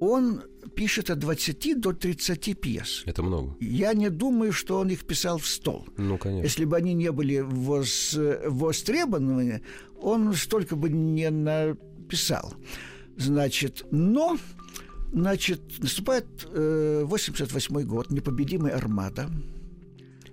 он 0.00 0.42
пишет 0.74 1.08
от 1.08 1.18
20 1.18 1.80
до 1.80 1.94
30 1.94 2.60
пьес. 2.60 3.02
Это 3.06 3.22
много. 3.22 3.56
Я 3.58 3.94
не 3.94 4.10
думаю, 4.10 4.52
что 4.52 4.78
он 4.78 4.90
их 4.90 5.06
писал 5.06 5.38
в 5.38 5.46
стол. 5.46 5.86
Ну, 5.96 6.18
конечно. 6.18 6.44
Если 6.44 6.66
бы 6.66 6.76
они 6.76 6.92
не 6.92 7.10
были 7.10 7.40
вос, 7.40 8.14
востребованы, 8.44 9.62
он 10.02 10.34
столько 10.34 10.76
бы 10.76 10.90
не 10.90 11.30
написал. 11.30 12.52
Значит, 13.16 13.86
но 13.90 14.36
Значит, 15.12 15.60
наступает 15.78 16.26
э, 16.52 17.02
88 17.04 17.82
год, 17.82 18.10
непобедимый 18.10 18.72
армада. 18.72 19.30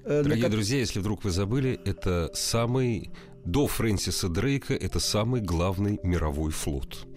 Э, 0.04 0.22
Дорогие 0.22 0.44
как... 0.44 0.52
друзья, 0.52 0.80
если 0.80 1.00
вдруг 1.00 1.24
вы 1.24 1.32
забыли, 1.32 1.80
это 1.86 2.30
самый 2.34 3.12
до 3.46 3.68
Фрэнсиса 3.68 4.28
Дрейка 4.28 4.74
это 4.74 5.00
самый 5.00 5.42
главный 5.42 6.00
мировой 6.04 6.52
флот. 6.52 7.08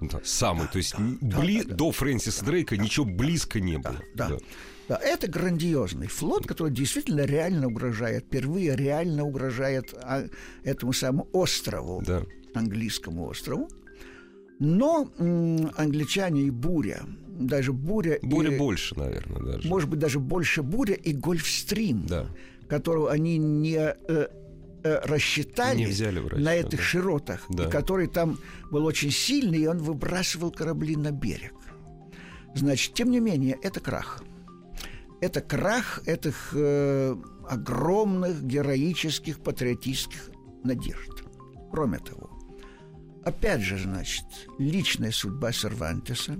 Да, 0.00 0.20
самый, 0.24 0.68
то 0.68 0.78
есть 0.78 0.98
бли... 0.98 1.62
да, 1.62 1.68
да. 1.68 1.74
до 1.74 1.92
Фрэнсиса 1.92 2.44
Дрейка 2.44 2.76
ничего 2.76 3.04
близко 3.04 3.60
не 3.60 3.78
было. 3.78 3.96
Да, 4.14 4.28
да. 4.30 4.36
Да, 4.88 4.96
это 5.02 5.26
грандиозный 5.26 6.06
флот, 6.06 6.46
который 6.46 6.72
действительно 6.72 7.22
реально 7.22 7.66
угрожает, 7.66 8.24
впервые 8.26 8.76
реально 8.76 9.24
угрожает 9.24 9.92
а, 10.00 10.26
этому 10.62 10.92
самому 10.92 11.28
острову, 11.32 12.02
Да. 12.06 12.22
английскому 12.54 13.26
острову. 13.26 13.68
Но 14.58 15.10
англичане 15.76 16.42
и 16.42 16.50
буря, 16.50 17.02
даже 17.38 17.72
буря, 17.72 18.18
Буря 18.22 18.54
и, 18.54 18.58
больше, 18.58 18.98
наверное, 18.98 19.42
даже. 19.42 19.68
может 19.68 19.88
быть, 19.90 19.98
даже 19.98 20.18
больше 20.20 20.62
буря 20.62 20.94
и 20.94 21.12
Гольфстрим, 21.12 22.06
Да. 22.06 22.26
которого 22.68 23.10
они 23.12 23.36
не 23.36 23.76
э, 23.76 23.94
э, 24.08 25.00
рассчитали 25.04 25.78
Не 25.78 25.86
взяли 25.86 26.18
в 26.20 26.28
расчет, 26.28 26.44
на 26.44 26.54
этих 26.54 26.78
да. 26.78 26.84
широтах, 26.84 27.44
Да. 27.50 27.64
и 27.64 27.70
который 27.70 28.06
там 28.06 28.38
был 28.70 28.86
очень 28.86 29.10
сильный, 29.10 29.58
и 29.60 29.66
он 29.66 29.78
выбрасывал 29.78 30.50
корабли 30.50 30.96
на 30.96 31.10
берег. 31.10 31.52
Значит, 32.54 32.94
тем 32.94 33.10
не 33.10 33.20
менее, 33.20 33.58
это 33.62 33.80
крах. 33.80 34.22
Это 35.20 35.40
крах 35.42 36.00
этих 36.06 36.52
э, 36.54 37.14
огромных 37.48 38.42
героических 38.42 39.40
патриотических 39.40 40.30
надежд. 40.64 41.24
Кроме 41.70 41.98
того, 41.98 42.30
опять 43.26 43.60
же, 43.60 43.76
значит, 43.76 44.24
личная 44.58 45.10
судьба 45.10 45.52
Сервантеса. 45.52 46.36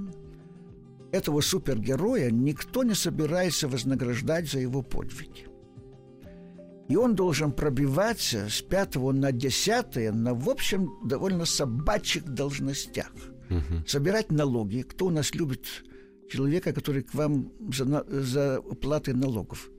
Этого 1.12 1.40
супергероя 1.40 2.30
никто 2.30 2.84
не 2.84 2.94
собирается 2.94 3.68
вознаграждать 3.68 4.48
за 4.48 4.60
его 4.60 4.82
подвиги. 4.82 5.46
И 6.88 6.96
он 6.96 7.16
должен 7.16 7.50
пробиваться 7.50 8.48
с 8.48 8.62
пятого 8.62 9.10
на 9.12 9.32
десятое 9.32 10.12
на, 10.12 10.34
в 10.34 10.48
общем, 10.48 10.90
довольно 11.04 11.44
собачьих 11.44 12.24
должностях. 12.24 13.12
Собирать 13.86 14.30
налоги. 14.30 14.82
Кто 14.82 15.06
у 15.06 15.10
нас 15.10 15.34
любит 15.34 15.66
человека, 16.30 16.72
который 16.72 17.02
к 17.02 17.14
вам 17.14 17.52
за, 17.72 18.04
за 18.08 18.60
уплатой 18.60 19.14
налогов 19.14 19.70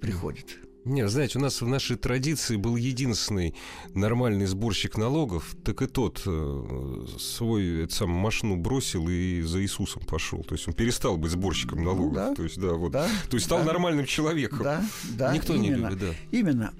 приходит? 0.00 0.58
Не, 0.86 1.08
знаете, 1.08 1.38
у 1.38 1.42
нас 1.42 1.60
в 1.60 1.66
нашей 1.66 1.96
традиции 1.96 2.54
был 2.54 2.76
единственный 2.76 3.54
нормальный 3.92 4.46
сборщик 4.46 4.96
налогов, 4.96 5.56
так 5.64 5.82
и 5.82 5.86
тот 5.88 6.22
э, 6.24 7.06
свой 7.18 7.90
самую 7.90 8.18
машину 8.20 8.56
бросил 8.56 9.08
и 9.08 9.42
за 9.42 9.60
Иисусом 9.62 10.02
пошел. 10.06 10.44
То 10.44 10.54
есть 10.54 10.68
он 10.68 10.74
перестал 10.74 11.16
быть 11.16 11.32
сборщиком 11.32 11.82
налогов. 11.82 12.14
да. 12.14 12.34
То 12.36 12.44
есть, 12.44 12.58
да, 12.60 12.74
вот. 12.74 12.92
Да, 12.92 13.08
То 13.28 13.34
есть 13.36 13.46
стал 13.46 13.58
да. 13.58 13.64
нормальным 13.64 14.06
человеком. 14.06 14.60
Да, 14.62 14.84
да. 15.18 15.34
Никто 15.34 15.56
не 15.56 15.68
именно. 15.68 15.88
любит, 15.88 15.98
да. 15.98 16.14
Именно. 16.30 16.72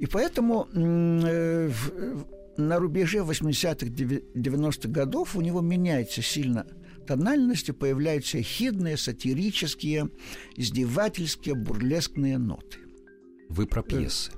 И 0.00 0.06
поэтому 0.06 0.66
э, 0.74 1.68
в- 1.70 2.26
на 2.60 2.78
рубеже 2.80 3.18
80-х, 3.18 3.86
90-х 3.86 4.88
годов 4.88 5.36
у 5.36 5.40
него 5.40 5.60
меняется 5.60 6.20
сильно 6.20 6.66
тональность, 7.06 7.68
и 7.68 7.72
появляются 7.72 8.42
хидные, 8.42 8.96
сатирические, 8.96 10.10
издевательские, 10.56 11.54
бурлескные 11.54 12.38
ноты. 12.38 12.78
Вы 13.52 13.66
про 13.66 13.82
пьесы. 13.82 14.32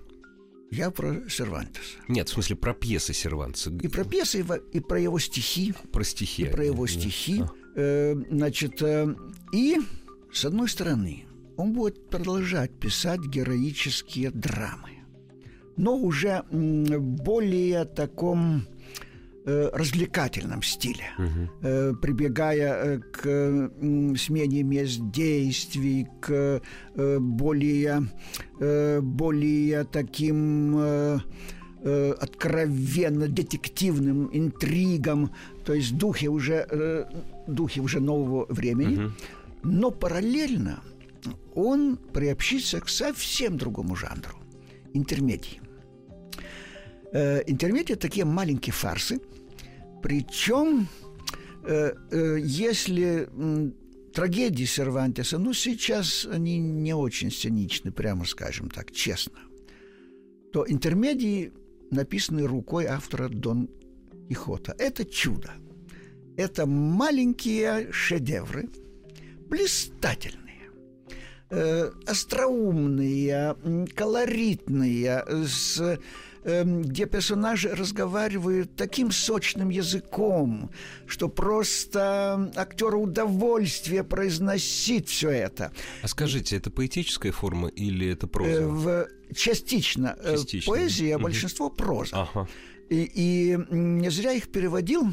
Я 0.72 0.90
про 0.90 1.29
Сервантеса. 1.29 1.98
Нет, 2.09 2.29
в 2.29 2.33
смысле 2.33 2.57
про 2.57 2.74
пьесы 2.74 3.12
Серванца. 3.14 3.70
И 3.70 3.87
про 3.87 4.03
пьесы, 4.05 4.44
и 4.72 4.81
про 4.81 4.98
его 5.00 5.20
стихи, 5.20 5.72
Про 5.92 6.03
стихи. 6.03 6.42
и 6.42 6.46
про 6.46 6.64
его 6.64 6.85
Да. 6.87 6.92
стихи. 6.92 7.42
А. 7.42 7.48
Э, 7.77 8.14
значит, 8.31 8.83
э, 8.83 9.14
и, 9.53 9.77
с 10.33 10.44
одной 10.44 10.68
стороны, 10.68 11.27
он 11.57 11.72
будет 11.74 12.09
продолжать 12.09 12.72
писать 12.81 13.20
героические 13.20 14.33
драмы, 14.33 14.90
но 15.77 15.96
уже 15.96 16.42
более 16.50 17.85
таком 17.85 18.66
э, 19.45 19.71
развлекательном 19.73 20.63
стиле, 20.63 21.05
э, 21.63 21.95
прибегая 22.01 22.75
э, 22.75 22.99
к 22.99 23.71
смене 24.19 24.63
мест 24.63 25.01
действий, 25.11 26.07
к 26.21 26.61
э, 26.95 27.19
более, 27.19 28.09
э, 28.61 29.01
более 29.01 29.85
таким 29.85 30.77
э, 30.79 31.19
откровенно 32.21 33.29
детективным 33.29 34.31
интригам, 34.33 35.31
то 35.65 35.75
есть 35.75 35.97
духе 35.99 36.29
уже, 36.29 36.67
э, 36.71 37.05
духе 37.47 37.81
уже 37.81 38.01
нового 38.01 38.47
времени, 38.49 39.13
но 39.63 39.91
параллельно 39.91 40.83
он 41.55 41.97
приобщится 41.97 42.81
к 42.81 42.89
совсем 42.89 43.57
другому 43.57 43.97
жанру– 43.97 44.37
интермедии. 44.95 45.61
Э, 47.13 47.43
интермедии– 47.47 47.95
такие 47.95 48.25
маленькие 48.25 48.73
фарсы, 48.73 49.21
причем, 50.05 50.87
э, 51.62 51.95
э, 52.11 52.37
если 52.38 53.27
трагедии 54.12 54.67
Сервантеса, 54.67 55.38
ну, 55.38 55.55
сейчас 55.55 56.29
они 56.31 56.59
не 56.59 56.95
очень 56.95 57.31
сценичны, 57.31 57.90
прямо 57.90 58.27
скажем 58.27 58.69
так, 58.69 58.93
честно, 58.93 59.38
то 60.53 60.67
интермедии 60.69 61.55
написаны 61.90 62.47
рукой 62.47 62.85
автора 62.85 63.31
Дон 63.31 63.71
Кихота. 64.29 64.77
Это 64.79 65.07
чудо. 65.07 65.53
Это 66.37 66.67
маленькие 66.67 67.90
шедевры, 67.90 68.69
блистательные, 69.49 70.71
э, 71.49 71.90
остроумные, 72.07 73.57
колоритные, 73.97 75.25
с, 75.47 75.99
где 76.45 77.07
персонажи 77.07 77.71
разговаривают 77.71 78.77
таким 78.77 79.11
сочным 79.11 79.71
языком, 79.71 80.71
что 81.07 81.29
просто 81.29 82.53
актеру 82.55 83.03
удовольствие 83.03 84.05
произносить 84.05 85.09
все 85.09 85.31
это. 85.31 85.73
А 86.03 86.09
скажите, 86.09 86.57
это 86.57 86.71
поэтическая 86.71 87.33
форма 87.33 87.69
или 87.69 88.09
это 88.09 88.27
проза? 88.27 88.63
Э, 88.63 88.67
в, 88.67 89.09
частично, 89.35 90.17
э, 90.23 90.37
Частично. 90.37 90.73
поэзия, 90.73 91.17
а 91.17 91.19
большинство 91.19 91.71
проза. 91.71 92.23
Ага. 92.23 92.49
И, 92.91 93.11
и 93.15 93.59
не 93.71 94.11
зря 94.11 94.33
их 94.33 94.53
переводил 94.53 95.13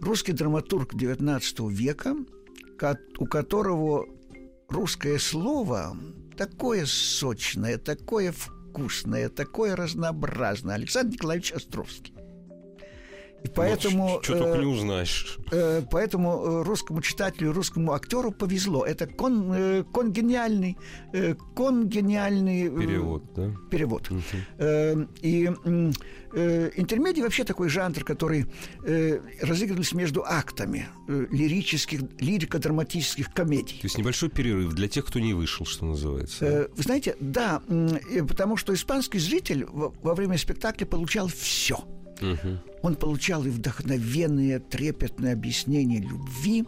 русский 0.00 0.32
драматург 0.32 0.94
XIX 0.94 1.70
века, 1.70 2.16
у 3.18 3.26
которого 3.26 4.06
русское 4.68 5.18
слово 5.18 5.96
такое 6.36 6.86
сочное, 6.86 7.78
такое 7.78 8.32
вкусное, 8.32 8.55
такое 9.28 9.76
разнообразное. 9.76 10.74
Александр 10.74 11.14
Николаевич 11.14 11.52
Островский. 11.52 12.15
И 13.46 13.48
поэтому, 13.54 14.18
Что 14.22 14.38
только 14.38 14.58
э, 14.58 14.60
не 14.60 14.66
узнаешь. 14.66 15.38
э, 15.52 15.82
поэтому 15.90 16.30
э, 16.44 16.62
русскому 16.64 17.00
читателю, 17.00 17.52
русскому 17.52 17.92
актеру 17.92 18.32
повезло. 18.32 18.84
Это 18.84 19.06
кон, 19.06 19.52
э, 19.52 19.84
конгениальный, 19.94 20.76
конгениальный 21.54 22.68
Перевод, 22.70 23.22
да? 23.34 23.52
перевод. 23.70 24.10
Э, 24.58 25.06
И 25.22 25.46
интермедий 26.76 27.22
вообще 27.22 27.44
такой 27.44 27.68
жанр, 27.70 28.04
который 28.04 28.46
разыгрывался 29.40 29.96
между 29.96 30.22
актами 30.24 30.86
лирических, 31.08 32.00
лирико-драматических 32.20 33.32
комедий. 33.32 33.78
То 33.80 33.86
есть 33.86 33.96
небольшой 33.96 34.28
перерыв 34.28 34.74
для 34.74 34.88
тех, 34.88 35.06
кто 35.06 35.18
не 35.18 35.32
вышел, 35.34 35.64
что 35.64 35.86
называется. 35.86 36.68
Вы 36.76 36.82
знаете, 36.82 37.16
да, 37.20 37.62
потому 38.28 38.56
что 38.58 38.74
испанский 38.74 39.18
зритель 39.18 39.66
во 39.70 40.14
время 40.14 40.36
спектакля 40.36 40.84
получал 40.84 41.28
все. 41.28 41.78
Мгм. 42.20 42.60
Он 42.82 42.94
получал 42.94 43.44
и 43.44 43.50
вдохновенные, 43.50 44.58
трепетные 44.58 45.32
объяснения 45.32 46.00
любви, 46.00 46.64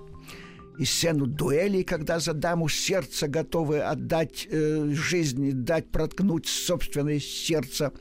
и 0.79 0.85
сцену 0.85 1.27
дуэлей, 1.27 1.83
когда 1.83 2.21
за 2.21 2.35
даму 2.35 2.69
сердце 2.69 3.27
готовы 3.27 3.81
отдать 3.81 4.47
э, 4.49 4.91
жизнь, 4.93 5.51
дать 5.53 5.91
проткнуть 5.91 6.47
собственное 6.47 7.19
сердце. 7.19 7.93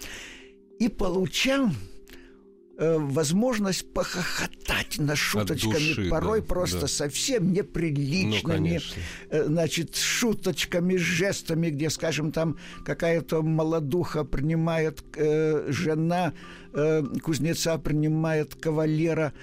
И 0.79 0.87
получал 0.87 1.69
э, 2.77 2.97
возможность 2.97 3.91
похохотать 3.93 4.97
над 4.97 5.17
шуточками, 5.17 5.73
души, 5.73 6.09
порой 6.09 6.41
да, 6.41 6.47
просто 6.47 6.81
да. 6.81 6.87
совсем 6.87 7.51
неприличными, 7.51 8.79
Ну, 8.79 9.37
э, 9.37 9.45
значит, 9.45 9.95
шуточками, 9.95 10.95
жестами, 10.95 11.69
где, 11.69 11.89
скажем, 11.89 12.31
там 12.31 12.57
какая-то 12.85 13.41
молодуха 13.41 14.23
принимает 14.23 15.03
э, 15.15 15.67
жена 15.69 16.33
э, 16.73 17.03
кузнеца, 17.23 17.77
принимает 17.77 18.55
кавалера. 18.55 19.33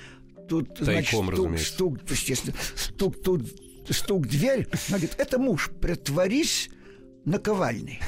Тут, 0.49 0.79
значит, 0.79 1.11
Тайком, 1.11 1.27
стук, 1.27 1.33
разумеется. 1.33 1.73
стук, 1.73 1.99
естественно, 2.11 2.57
стук 2.77 3.23
тут, 3.23 3.43
стук 3.91 4.27
в 4.27 4.29
дверь. 4.29 4.69
Она 4.89 4.99
говорит, 4.99 5.15
это 5.19 5.39
муж, 5.39 5.71
притворись 5.81 6.71
наковальней. 7.25 8.01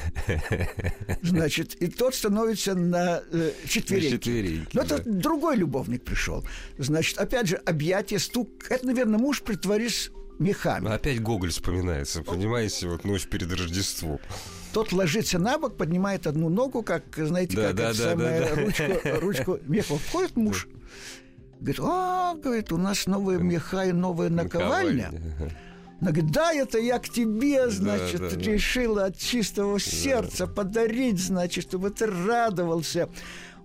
Значит, 1.21 1.75
и 1.75 1.87
тот 1.87 2.15
становится 2.15 2.75
на 2.75 3.21
э, 3.31 3.51
четвереньки. 3.67 4.13
На 4.13 4.17
четвереньки, 4.19 4.69
Но 4.73 4.81
это 4.81 5.03
да. 5.03 5.11
другой 5.11 5.57
любовник 5.57 6.03
пришел. 6.03 6.43
Значит, 6.77 7.17
опять 7.17 7.47
же, 7.47 7.55
объятие, 7.55 8.19
стук. 8.19 8.49
Это, 8.69 8.85
наверное, 8.85 9.19
муж, 9.19 9.41
притворись 9.41 10.11
мехами. 10.39 10.91
Опять 10.91 11.21
Гоголь 11.21 11.51
вспоминается, 11.51 12.21
понимаете, 12.21 12.87
вот 12.87 13.03
ночь 13.05 13.27
перед 13.27 13.51
Рождеством. 13.51 14.19
Тот 14.73 14.91
ложится 14.91 15.39
на 15.39 15.57
бок, 15.57 15.77
поднимает 15.77 16.27
одну 16.27 16.49
ногу, 16.49 16.83
как, 16.83 17.03
знаете, 17.15 17.55
Да, 17.55 17.67
как 17.67 17.75
да, 17.75 17.89
это 17.89 17.97
да, 17.97 18.09
самое, 18.11 18.39
да, 18.41 18.55
да. 18.55 18.61
ручку, 18.61 19.19
ручку 19.25 19.59
меха. 19.67 19.97
Входит 19.97 20.35
муж. 20.35 20.67
Говорит, 21.59 21.79
а, 21.81 22.35
говорит, 22.35 22.71
у 22.71 22.77
нас 22.77 23.07
новая 23.07 23.39
меха 23.39 23.85
и 23.85 23.91
новая 23.91 24.29
наковальня. 24.29 25.11
Она 25.99 26.11
говорит, 26.11 26.31
да, 26.31 26.53
это 26.53 26.77
я 26.77 26.99
к 26.99 27.09
тебе, 27.09 27.69
значит, 27.69 28.19
да, 28.19 28.29
да, 28.29 28.37
решила 28.37 29.05
от 29.05 29.17
чистого 29.17 29.79
сердца 29.79 30.45
да. 30.45 30.53
подарить, 30.53 31.19
значит, 31.19 31.63
чтобы 31.63 31.89
ты 31.89 32.05
радовался 32.05 33.09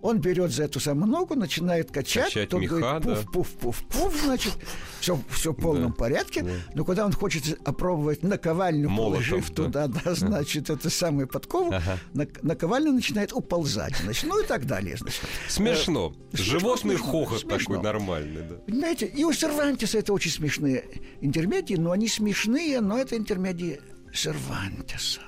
он 0.03 0.19
берет 0.19 0.51
за 0.51 0.65
эту 0.65 0.81
самую 0.81 1.07
ногу, 1.07 1.37
начинает 1.37 1.93
качать, 1.93 2.25
качать 2.25 2.49
тот 2.49 2.61
меха, 2.61 2.75
говорит, 2.75 3.03
пуф, 3.03 3.25
да. 3.25 3.31
пуф, 3.33 3.49
пуф, 3.53 3.85
пуф, 3.85 4.21
значит, 4.25 4.53
все, 5.01 5.19
все 5.31 5.53
в 5.53 5.57
полном 5.57 5.93
да. 5.93 5.97
порядке. 5.97 6.43
Да. 6.43 6.51
Но 6.75 6.85
когда 6.85 7.07
он 7.07 7.13
хочет 7.13 7.59
опробовать 7.65 8.25
наковальню, 8.25 8.89
Молотом, 8.91 9.13
положив 9.13 9.49
да. 9.51 9.55
туда, 9.55 9.87
да, 9.87 10.15
значит, 10.15 10.71
это 10.71 10.91
самую 10.91 11.29
подкову, 11.29 11.73
ага. 11.73 11.99
наковальня 12.43 12.91
начинает 12.91 13.33
уползать, 13.33 13.97
значит, 14.03 14.25
ну 14.29 14.41
и 14.43 14.45
так 14.45 14.67
далее. 14.67 14.97
Значит. 14.97 15.23
Смешно. 15.49 16.13
Э, 16.33 16.37
Животный 16.37 16.97
хохот 16.97 17.43
смешно. 17.43 17.59
такой 17.59 17.83
нормальный, 17.83 18.43
да. 18.43 18.57
Понимаете, 18.57 19.07
и 19.07 19.23
у 19.23 19.33
Сервантиса 19.33 19.99
это 19.99 20.13
очень 20.13 20.33
смешные 20.33 20.85
интермедии, 21.21 21.77
но 21.77 21.93
они 21.93 22.09
смешные, 22.09 22.81
но 22.81 22.99
это 22.99 23.17
интермедии 23.17 23.81
Сервантиса, 24.13 25.21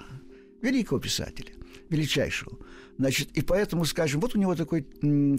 великого 0.60 0.98
писателя, 0.98 1.52
величайшего. 1.90 2.58
Значит, 2.98 3.30
и 3.36 3.42
поэтому, 3.42 3.84
скажем, 3.84 4.20
вот 4.20 4.34
у 4.34 4.38
него 4.38 4.54
такой, 4.54 4.82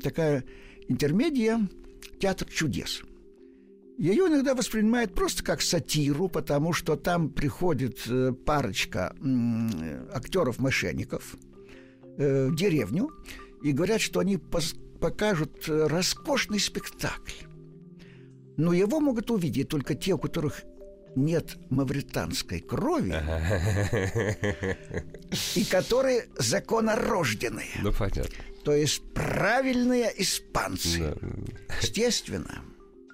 такая 0.03 0.43
интермедия 0.87 1.67
«Театр 2.19 2.47
чудес». 2.49 3.01
Ее 3.97 4.27
иногда 4.27 4.55
воспринимают 4.55 5.13
просто 5.13 5.41
как 5.41 5.61
сатиру, 5.61 6.27
потому 6.27 6.73
что 6.73 6.97
там 6.97 7.29
приходит 7.29 7.99
э, 8.07 8.33
парочка 8.33 9.15
актеров-мошенников 10.13 11.37
э, 12.17 12.47
в 12.47 12.55
деревню 12.55 13.09
и 13.63 13.71
говорят, 13.71 14.01
что 14.01 14.19
они 14.19 14.37
покажут 14.99 15.69
э, 15.69 15.87
роскошный 15.87 16.59
спектакль. 16.59 17.45
Но 18.57 18.73
его 18.73 18.99
могут 18.99 19.31
увидеть 19.31 19.69
только 19.69 19.95
те, 19.95 20.13
у 20.13 20.17
которых 20.17 20.63
нет 21.15 21.57
мавританской 21.69 22.59
крови, 22.59 23.15
и 25.55 25.63
которые 25.65 26.27
законорожденные. 26.37 27.79
Ну, 27.81 27.91
понятно. 27.91 28.29
То 28.63 28.73
есть 28.73 29.01
правильные 29.13 30.11
испанцы. 30.17 31.15
Естественно, 31.81 32.63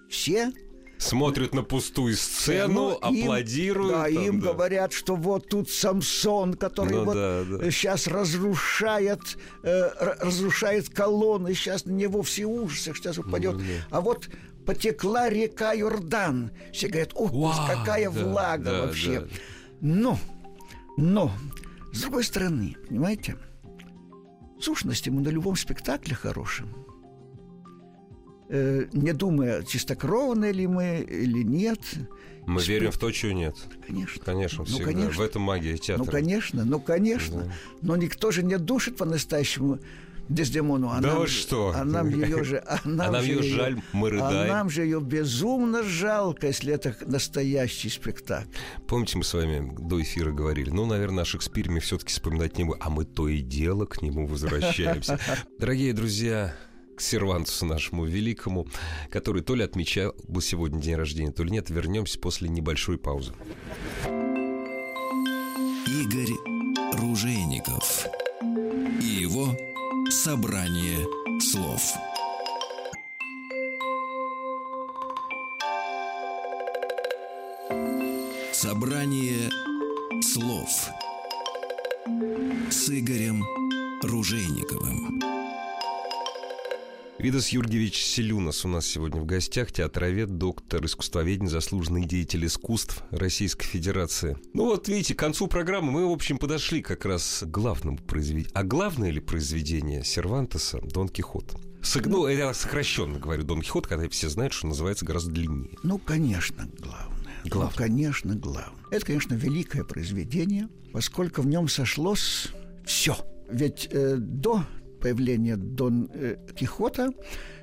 все 0.09 0.53
смотрят 1.01 1.53
на 1.53 1.63
пустую 1.63 2.15
сцену, 2.15 2.91
им, 2.91 3.23
аплодируют. 3.23 3.91
Да, 3.93 4.03
там, 4.03 4.23
им 4.23 4.39
да. 4.39 4.53
говорят, 4.53 4.93
что 4.93 5.15
вот 5.15 5.49
тут 5.49 5.69
Самсон, 5.69 6.53
который 6.53 6.93
ну, 6.93 7.05
вот 7.05 7.15
да, 7.15 7.43
да. 7.43 7.71
сейчас 7.71 8.07
разрушает, 8.07 9.21
э, 9.63 9.89
разрушает 10.21 10.89
колонны, 10.89 11.53
сейчас 11.53 11.85
на 11.85 11.91
него 11.91 12.21
все 12.21 12.45
ужасы, 12.45 12.93
сейчас 12.93 13.17
упадет. 13.17 13.53
Ну, 13.53 13.59
да. 13.59 13.65
А 13.89 14.01
вот 14.01 14.29
потекла 14.65 15.29
река 15.29 15.73
Йордан. 15.73 16.51
Все 16.71 16.87
говорят, 16.87 17.13
ух, 17.15 17.31
Вау, 17.31 17.67
какая 17.67 18.09
да, 18.09 18.23
влага 18.23 18.63
да, 18.63 18.81
вообще. 18.81 19.21
Да. 19.21 19.27
Но, 19.81 20.19
но, 20.97 21.31
с 21.91 22.01
другой 22.01 22.23
стороны, 22.23 22.75
понимаете, 22.87 23.37
сущности 24.59 25.09
мы 25.09 25.21
на 25.21 25.29
любом 25.29 25.55
спектакле 25.55 26.15
хорошем, 26.15 26.73
э, 28.49 28.85
не 28.93 29.13
думая, 29.13 29.63
чистокровные 29.63 30.51
ли 30.51 30.67
мы 30.67 31.05
или 31.07 31.43
нет. 31.43 31.79
Мы 32.45 32.61
Спе... 32.61 32.73
верим 32.73 32.91
в 32.91 32.97
то, 32.97 33.11
чего 33.11 33.31
нет. 33.31 33.55
Конечно. 33.85 34.23
Конечно, 34.23 34.59
ну, 34.59 34.65
всегда. 34.65 34.85
конечно. 34.85 35.11
В 35.11 35.21
этом 35.21 35.41
магия 35.41 35.77
театра. 35.77 36.05
Ну, 36.05 36.11
конечно, 36.11 36.65
ну, 36.65 36.79
конечно. 36.79 37.43
Да. 37.43 37.53
Но 37.81 37.95
никто 37.95 38.31
же 38.31 38.43
не 38.43 38.57
душит 38.57 38.97
по-настоящему 38.97 39.79
Дездемону. 40.31 40.89
А 40.89 41.01
да 41.01 41.15
нам, 41.15 41.27
что? 41.27 41.73
А 41.75 41.83
нам 41.83 42.09
ее 42.09 42.43
же... 42.43 42.63
А 42.65 42.79
нам, 42.85 43.01
а 43.09 43.11
нам 43.11 43.23
ее, 43.23 43.35
ее 43.35 43.55
жаль, 43.55 43.81
мы 43.91 44.07
а 44.07 44.11
рыдаем. 44.11 44.51
А 44.51 44.55
нам 44.55 44.69
же 44.69 44.83
ее 44.83 45.01
безумно 45.01 45.83
жалко, 45.83 46.47
если 46.47 46.73
это 46.73 46.95
настоящий 47.05 47.89
спектакль. 47.89 48.47
Помните, 48.87 49.17
мы 49.17 49.23
с 49.23 49.33
вами 49.33 49.75
до 49.77 50.01
эфира 50.01 50.31
говорили, 50.31 50.69
ну, 50.69 50.85
наверное, 50.85 51.23
о 51.23 51.25
Шекспире 51.25 51.71
мы 51.71 51.79
все-таки 51.81 52.11
вспоминать 52.11 52.57
не 52.57 52.63
будем, 52.63 52.81
а 52.81 52.89
мы 52.89 53.03
то 53.03 53.27
и 53.27 53.41
дело 53.41 53.85
к 53.85 54.01
нему 54.01 54.25
возвращаемся. 54.25 55.19
Дорогие 55.59 55.93
друзья, 55.93 56.55
к 56.95 57.01
Сервантусу 57.01 57.65
нашему 57.65 58.05
великому, 58.05 58.67
который 59.09 59.41
то 59.41 59.55
ли 59.55 59.63
отмечал 59.63 60.15
бы 60.27 60.41
сегодня 60.41 60.79
день 60.79 60.95
рождения, 60.95 61.31
то 61.31 61.43
ли 61.43 61.51
нет. 61.51 61.69
Вернемся 61.69 62.19
после 62.19 62.47
небольшой 62.47 62.97
паузы. 62.97 63.33
Игорь 65.87 66.33
Ружейников 66.93 68.07
и 69.01 69.05
его 69.05 69.55
Собрание 70.09 71.05
слов 71.41 71.81
Собрание 78.53 79.49
слов 80.21 80.69
с 82.69 82.89
Игорем 82.89 83.43
Ружейниковым. 84.01 85.40
Видас 87.21 87.49
Юрьевич 87.49 88.03
Селюнас 88.03 88.65
у 88.65 88.67
нас 88.67 88.87
сегодня 88.87 89.21
в 89.21 89.27
гостях, 89.27 89.71
театровед, 89.71 90.39
доктор 90.39 90.83
искусствоведения, 90.83 91.51
заслуженный 91.51 92.05
деятель 92.05 92.47
искусств 92.47 93.03
Российской 93.11 93.67
Федерации. 93.67 94.37
Ну 94.55 94.65
вот, 94.65 94.87
видите, 94.87 95.13
к 95.13 95.19
концу 95.19 95.45
программы 95.45 95.91
мы, 95.91 96.07
в 96.07 96.11
общем, 96.11 96.39
подошли 96.39 96.81
как 96.81 97.05
раз 97.05 97.43
к 97.45 97.47
главному 97.47 97.99
произведению. 97.99 98.49
А 98.55 98.63
главное 98.63 99.11
ли 99.11 99.19
произведение 99.19 100.03
Сервантеса 100.03 100.79
«Дон 100.81 101.09
Кихот»? 101.09 101.61
Ну, 102.05 102.27
я 102.27 102.55
сокращенно 102.55 103.19
говорю 103.19 103.43
«Дон 103.43 103.61
Кихот», 103.61 103.85
когда 103.85 104.09
все 104.09 104.27
знают, 104.27 104.53
что 104.53 104.65
называется 104.65 105.05
гораздо 105.05 105.29
длиннее. 105.29 105.77
Ну, 105.83 105.99
конечно, 105.99 106.67
главное. 106.79 107.35
Главное. 107.45 107.71
Ну, 107.71 107.77
конечно, 107.77 108.35
главное. 108.35 108.83
Это, 108.89 109.05
конечно, 109.05 109.35
великое 109.35 109.83
произведение, 109.83 110.69
поскольку 110.91 111.43
в 111.43 111.45
нем 111.45 111.67
сошлось 111.67 112.47
все. 112.83 113.15
Ведь 113.47 113.89
э, 113.91 114.15
до 114.17 114.65
появления 115.01 115.57
Дон 115.57 116.09
э, 116.13 116.37
Кихота 116.55 117.09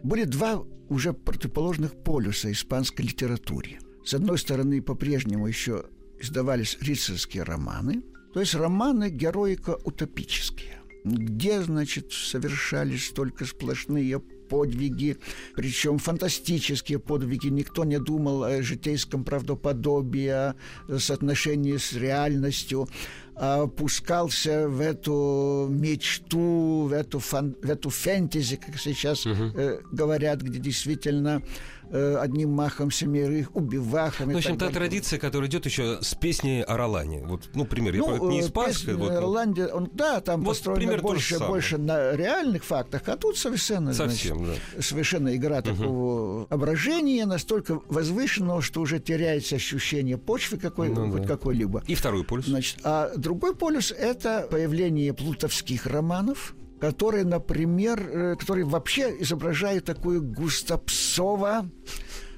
были 0.03 0.24
два 0.24 0.62
уже 0.89 1.12
противоположных 1.12 2.03
полюса 2.03 2.51
испанской 2.51 3.07
литературе. 3.07 3.78
С 4.05 4.14
одной 4.14 4.39
стороны, 4.39 4.82
по-прежнему 4.82 5.47
еще 5.47 5.84
издавались 6.20 6.78
рыцарские 6.80 7.45
романы, 7.45 8.03
то 8.34 8.41
есть 8.41 8.55
романы 8.55 9.11
героико-утопические, 9.11 10.80
где, 11.05 11.62
значит, 11.62 12.12
совершались 12.12 13.11
только 13.11 13.45
сплошные 13.45 14.20
подвиги, 14.49 15.18
причем 15.55 15.99
фантастические 15.99 16.99
подвиги. 16.99 17.49
Никто 17.49 17.84
не 17.84 17.99
думал 17.99 18.45
о 18.45 18.62
житейском 18.62 19.24
правдоподобии, 19.24 20.28
о 20.28 20.55
соотношении 20.99 21.76
с 21.76 21.93
реальностью 21.93 22.89
опускался 23.39 24.68
в 24.68 24.80
эту 24.80 25.66
мечту, 25.70 26.86
в 26.89 26.93
эту, 26.93 27.18
фан, 27.18 27.55
в 27.62 27.70
эту 27.70 27.91
фэнтези, 27.91 28.57
как 28.57 28.78
сейчас 28.78 29.26
угу. 29.26 29.53
говорят, 29.93 30.41
где 30.41 30.59
действительно 30.59 31.43
э, 31.91 32.16
одним 32.16 32.51
махом 32.51 32.91
семерых 32.91 33.55
убивахами. 33.55 34.32
Ну, 34.32 34.34
в 34.34 34.39
общем, 34.39 34.59
та 34.59 34.70
традиция, 34.70 35.18
которая 35.18 35.49
идет 35.49 35.66
еще 35.66 35.99
с 36.03 36.14
песней 36.14 36.62
о 36.62 36.76
Ролане. 36.76 37.24
Вот, 37.24 37.51
ну, 37.55 37.64
пример, 37.64 37.95
ну, 37.97 38.14
я 38.14 38.30
не 38.30 38.41
испанская. 38.41 38.97
Вот, 38.97 39.11
Роланде, 39.11 39.66
он, 39.66 39.91
да, 39.93 40.20
там 40.20 40.43
вот 40.43 40.51
построено 40.51 40.99
больше, 40.99 41.39
больше 41.39 41.78
на 41.78 42.12
реальных 42.12 42.64
фактах, 42.64 43.03
а 43.07 43.16
тут 43.16 43.36
совершенно, 43.36 43.93
Совсем, 43.93 44.45
значит, 44.45 44.62
да. 44.74 44.82
совершенно 44.82 45.34
игра 45.34 45.59
угу. 45.59 45.64
такого 45.64 46.47
ображения 46.51 47.26
настолько 47.26 47.80
возвышенного, 47.89 48.62
что 48.62 48.80
уже 48.80 48.99
теряется 48.99 49.57
ощущение 49.57 50.18
почвы 50.18 50.59
какой, 50.59 50.89
ну, 50.89 51.18
да. 51.18 51.24
какой-либо. 51.24 51.82
И 51.86 51.95
второй 51.95 52.24
полюс. 52.24 52.47
Значит, 52.47 52.78
а 52.84 53.12
Другой 53.16 53.55
полюс– 53.55 53.93
это 53.99 54.47
появление 54.51 55.12
плутовских 55.12 55.86
романов, 55.86 56.55
которые, 56.81 57.24
например, 57.24 58.01
э, 58.01 58.37
которые 58.37 58.64
вообще 58.64 59.14
изображают 59.20 59.85
такую 59.85 60.22
густопсово 60.22 61.70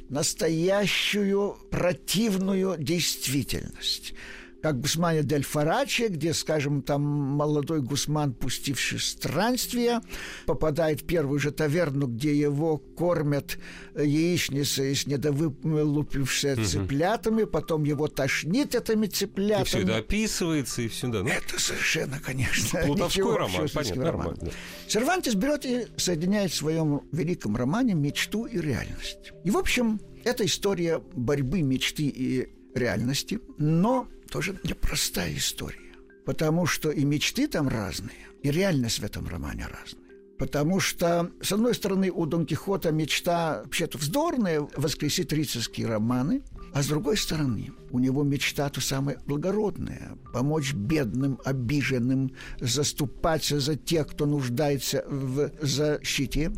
настоящую 0.09 1.57
противную 1.71 2.77
действительность 2.79 4.15
как 4.63 4.81
Гусмане 4.81 5.23
дель 5.23 5.45
Фараче, 5.45 6.09
где, 6.09 6.35
скажем, 6.35 6.83
там 6.83 7.03
молодой 7.03 7.81
Гусман, 7.81 8.35
пустивший 8.35 9.01
странствие, 9.01 10.01
попадает 10.47 11.03
в 11.03 11.07
первую 11.07 11.39
же 11.39 11.51
таверну, 11.51 12.07
где 12.07 12.39
его 12.39 12.77
кормят 12.79 13.59
яичницей 13.97 14.95
с 14.95 15.07
недовылупившими 15.07 16.55
угу. 16.55 16.65
цыплятами, 16.65 17.45
потом 17.45 17.85
его 17.85 18.09
тошнит 18.09 18.75
этими 18.75 19.07
цыплятами. 19.07 19.63
И 19.63 19.67
все 19.67 19.79
это 19.83 19.97
описывается, 19.97 20.83
и 20.83 20.89
все, 20.89 21.09
да. 21.09 21.23
Ну? 21.23 21.29
Это 21.29 21.61
совершенно, 21.61 22.21
конечно, 22.21 22.81
Плутовской 22.81 23.37
роман, 23.37 23.69
понятно, 23.73 24.05
роман. 24.05 24.27
Нормально. 24.27 24.53
Сервантес 24.89 25.35
берет 25.35 25.65
и 25.65 25.87
соединяет 25.97 26.53
в 26.53 26.55
своем 26.55 27.03
великом 27.13 27.57
романе 27.57 27.95
мечту 27.95 28.47
и 28.47 28.59
реальность. 28.59 29.33
И, 29.45 29.51
в 29.51 29.57
общем, 29.57 30.01
это 30.25 30.45
история 30.45 31.01
борьбы 31.15 31.63
мечты 31.63 32.05
и 32.05 32.49
реальности, 32.75 33.41
но 33.59 34.09
тоже 34.31 34.59
непростая 34.65 35.37
история. 35.37 35.95
Потому 36.25 36.67
что 36.67 36.91
и 36.91 37.05
мечты 37.05 37.49
там 37.49 37.69
разные, 37.69 38.29
и 38.43 38.51
реальность 38.51 39.01
в 39.01 39.05
этом 39.05 39.29
романе 39.29 39.67
разная. 39.67 40.11
Потому 40.41 40.81
что, 40.81 41.31
с 41.43 41.53
одной 41.53 41.75
стороны, 41.75 42.11
у 42.11 42.25
Дон 42.25 42.47
Кихота 42.47 42.93
мечта 42.93 43.61
вообще-то 43.63 43.99
вздорная 43.99 44.67
воскресить 44.75 45.35
рыцарские 45.35 45.87
романы, 45.87 46.43
а 46.73 46.83
с 46.83 46.87
другой 46.87 47.19
стороны, 47.19 47.73
у 47.91 47.99
него 47.99 48.23
мечта 48.23 48.71
то 48.71 48.81
самое 48.81 49.19
благородное– 49.27 50.17
помочь 50.33 50.73
бедным, 50.73 51.39
обиженным, 51.45 52.33
заступаться 52.59 53.61
за 53.61 53.77
тех, 53.77 54.07
кто 54.07 54.25
нуждается 54.25 55.05
в 55.07 55.51
защите. 55.61 56.53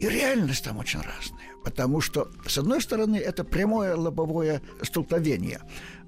И 0.00 0.08
реальность 0.08 0.64
там 0.64 0.78
очень 0.78 0.98
разная. 0.98 1.50
Потому 1.62 2.00
что, 2.00 2.32
с 2.48 2.58
одной 2.58 2.80
стороны, 2.80 3.16
это 3.16 3.44
прямое 3.44 3.94
лобовое 3.94 4.62
столкновение 4.82 5.60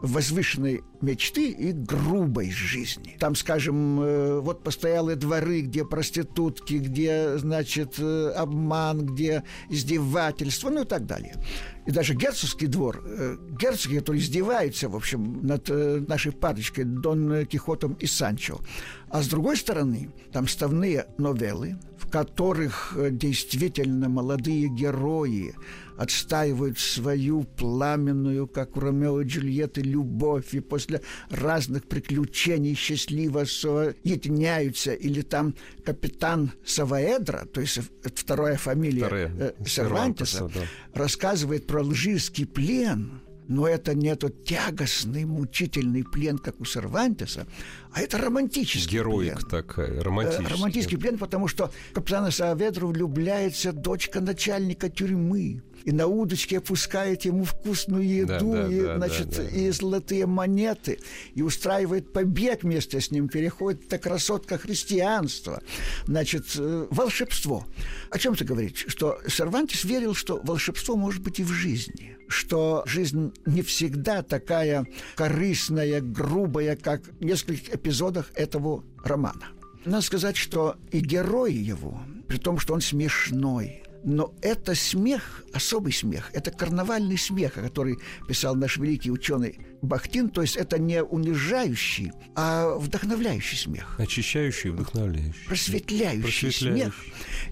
возвышенной 0.03 0.82
мечты 1.00 1.50
и 1.50 1.72
грубой 1.72 2.50
жизни. 2.50 3.16
Там, 3.18 3.34
скажем, 3.36 4.00
э, 4.00 4.40
вот 4.40 4.62
постоялые 4.62 5.16
дворы, 5.16 5.61
где 5.61 5.84
проститутки, 5.84 6.74
где, 6.74 7.38
значит, 7.38 7.94
э, 7.98 8.32
обман, 8.36 9.07
где 9.07 9.44
издевательство, 9.70 10.70
ну 10.70 10.82
и 10.82 10.84
так 10.84 11.07
далее. 11.07 11.34
И 11.86 11.92
даже 11.92 12.14
герцогский 12.14 12.66
двор, 12.66 13.03
э, 13.05 13.36
герцоги, 13.59 13.98
которые 13.98 14.22
издеваются, 14.22 14.88
в 14.88 14.96
общем, 14.96 15.40
над 15.46 15.68
нашей 16.09 16.32
парочкой 16.32 16.84
Дон 16.84 17.46
Кихотом 17.46 17.94
и 17.94 18.07
Санчо. 18.07 18.61
А 19.09 19.22
с 19.22 19.28
другой 19.28 19.57
стороны, 19.57 20.11
там 20.32 20.48
ставные 20.48 21.07
новеллы, 21.18 21.78
в 21.98 22.11
которых 22.11 22.96
действительно 23.12 24.09
молодые 24.09 24.68
герои 24.68 25.55
отстаивают 26.03 26.78
свою 26.78 27.44
пламенную, 27.44 28.48
как 28.48 28.76
у 28.76 28.80
Ромео 28.80 29.20
и 29.20 29.24
Джульетты, 29.24 29.82
любовь, 29.82 30.53
и 30.53 30.61
после 30.61 31.00
разных 31.30 31.86
приключений 31.88 32.74
счастливо 32.74 33.44
соединяются, 33.44 34.92
или 34.92 35.22
там 35.22 35.55
капитан 35.84 36.53
Саваэдра, 36.64 37.46
то 37.46 37.61
есть 37.61 37.78
вторая 38.16 38.57
фамилия 38.57 39.07
Вторая, 39.07 39.32
э, 39.38 39.53
Сервантеса, 39.64 40.50
да. 40.53 40.61
рассказывает 40.92 41.66
про 41.66 41.80
алжирский 41.80 42.46
плен, 42.46 43.22
но 43.53 43.68
это 43.68 43.94
не 43.94 44.14
тот 44.16 44.44
тягостный, 44.44 45.24
мучительный 45.24 46.05
плен, 46.05 46.38
как 46.38 46.61
у 46.61 46.64
Сервантеса, 46.64 47.46
а 47.92 48.00
это 48.00 48.18
романтический 48.18 48.98
Героик 48.98 49.34
плен. 49.34 49.48
такая, 49.48 50.03
романтический. 50.03 50.46
Э, 50.46 50.48
романтический 50.48 50.98
плен, 50.98 51.18
потому 51.18 51.48
что 51.48 51.70
капитана 51.92 52.30
Саведру 52.30 52.88
влюбляется 52.88 53.72
дочка 53.72 54.20
начальника 54.20 54.88
тюрьмы 54.88 55.62
и 55.84 55.92
на 55.92 56.07
удочке 56.07 56.59
опускает 56.59 57.24
ему 57.24 57.44
вкусную 57.44 58.09
еду, 58.09 58.53
да, 58.53 58.68
да, 58.68 58.72
и, 58.72 58.80
да, 58.80 58.96
значит, 58.96 59.30
да, 59.30 59.42
да. 59.42 59.48
и 59.48 59.70
золотые 59.70 60.26
монеты, 60.26 60.98
и 61.34 61.42
устраивает 61.42 62.12
побег 62.12 62.62
вместе 62.62 63.00
с 63.00 63.11
ним, 63.11 63.28
переходит 63.28 63.84
эта 63.86 63.98
красотка 63.98 64.59
христианства, 64.59 65.62
значит, 66.07 66.46
э, 66.57 66.86
волшебство. 66.90 67.66
О 68.11 68.18
чем 68.18 68.34
ты 68.34 68.44
говоришь? 68.44 68.84
Что 68.88 69.18
Сервантис 69.26 69.84
верил, 69.84 70.14
что 70.14 70.40
волшебство 70.42 70.96
может 70.96 71.22
быть 71.22 71.40
и 71.40 71.44
в 71.44 71.48
жизни, 71.48 72.16
что 72.33 72.83
жизнь 72.87 73.33
не 73.47 73.62
всегда 73.62 74.22
такая 74.22 74.87
корыстная, 75.14 76.01
грубая, 76.01 76.76
как 76.76 77.03
в 77.03 77.24
нескольких 77.24 77.74
эпизодах 77.74 78.30
этого 78.35 78.85
романа. 79.05 79.49
Надо 79.85 80.03
сказать, 80.03 80.37
что 80.37 80.76
и 80.91 81.01
герой 81.01 81.53
его, 81.53 82.01
при 82.28 82.39
том, 82.39 82.59
что 82.59 82.74
он 82.74 82.80
смешной, 82.80 83.83
но 84.05 84.35
это 84.43 84.74
смех, 84.74 85.45
особый 85.53 85.93
смех, 85.93 86.30
это 86.33 86.51
карнавальный 86.51 87.18
смех, 87.18 87.59
о 87.59 87.62
который 87.62 87.99
писал 88.26 88.55
наш 88.55 88.76
великий 88.76 89.11
ученый 89.11 89.59
Бахтин, 89.83 90.28
то 90.30 90.43
есть 90.43 90.57
это 90.57 90.78
не 90.78 91.03
унижающий, 91.03 92.12
а 92.37 92.76
вдохновляющий 92.76 93.59
смех. 93.59 93.97
Очищающий 93.99 94.70
и 94.70 94.72
вдохновляющий. 94.72 95.47
Просветляющий, 95.49 96.22
Просветляющий 96.22 96.53
смех. 96.53 96.95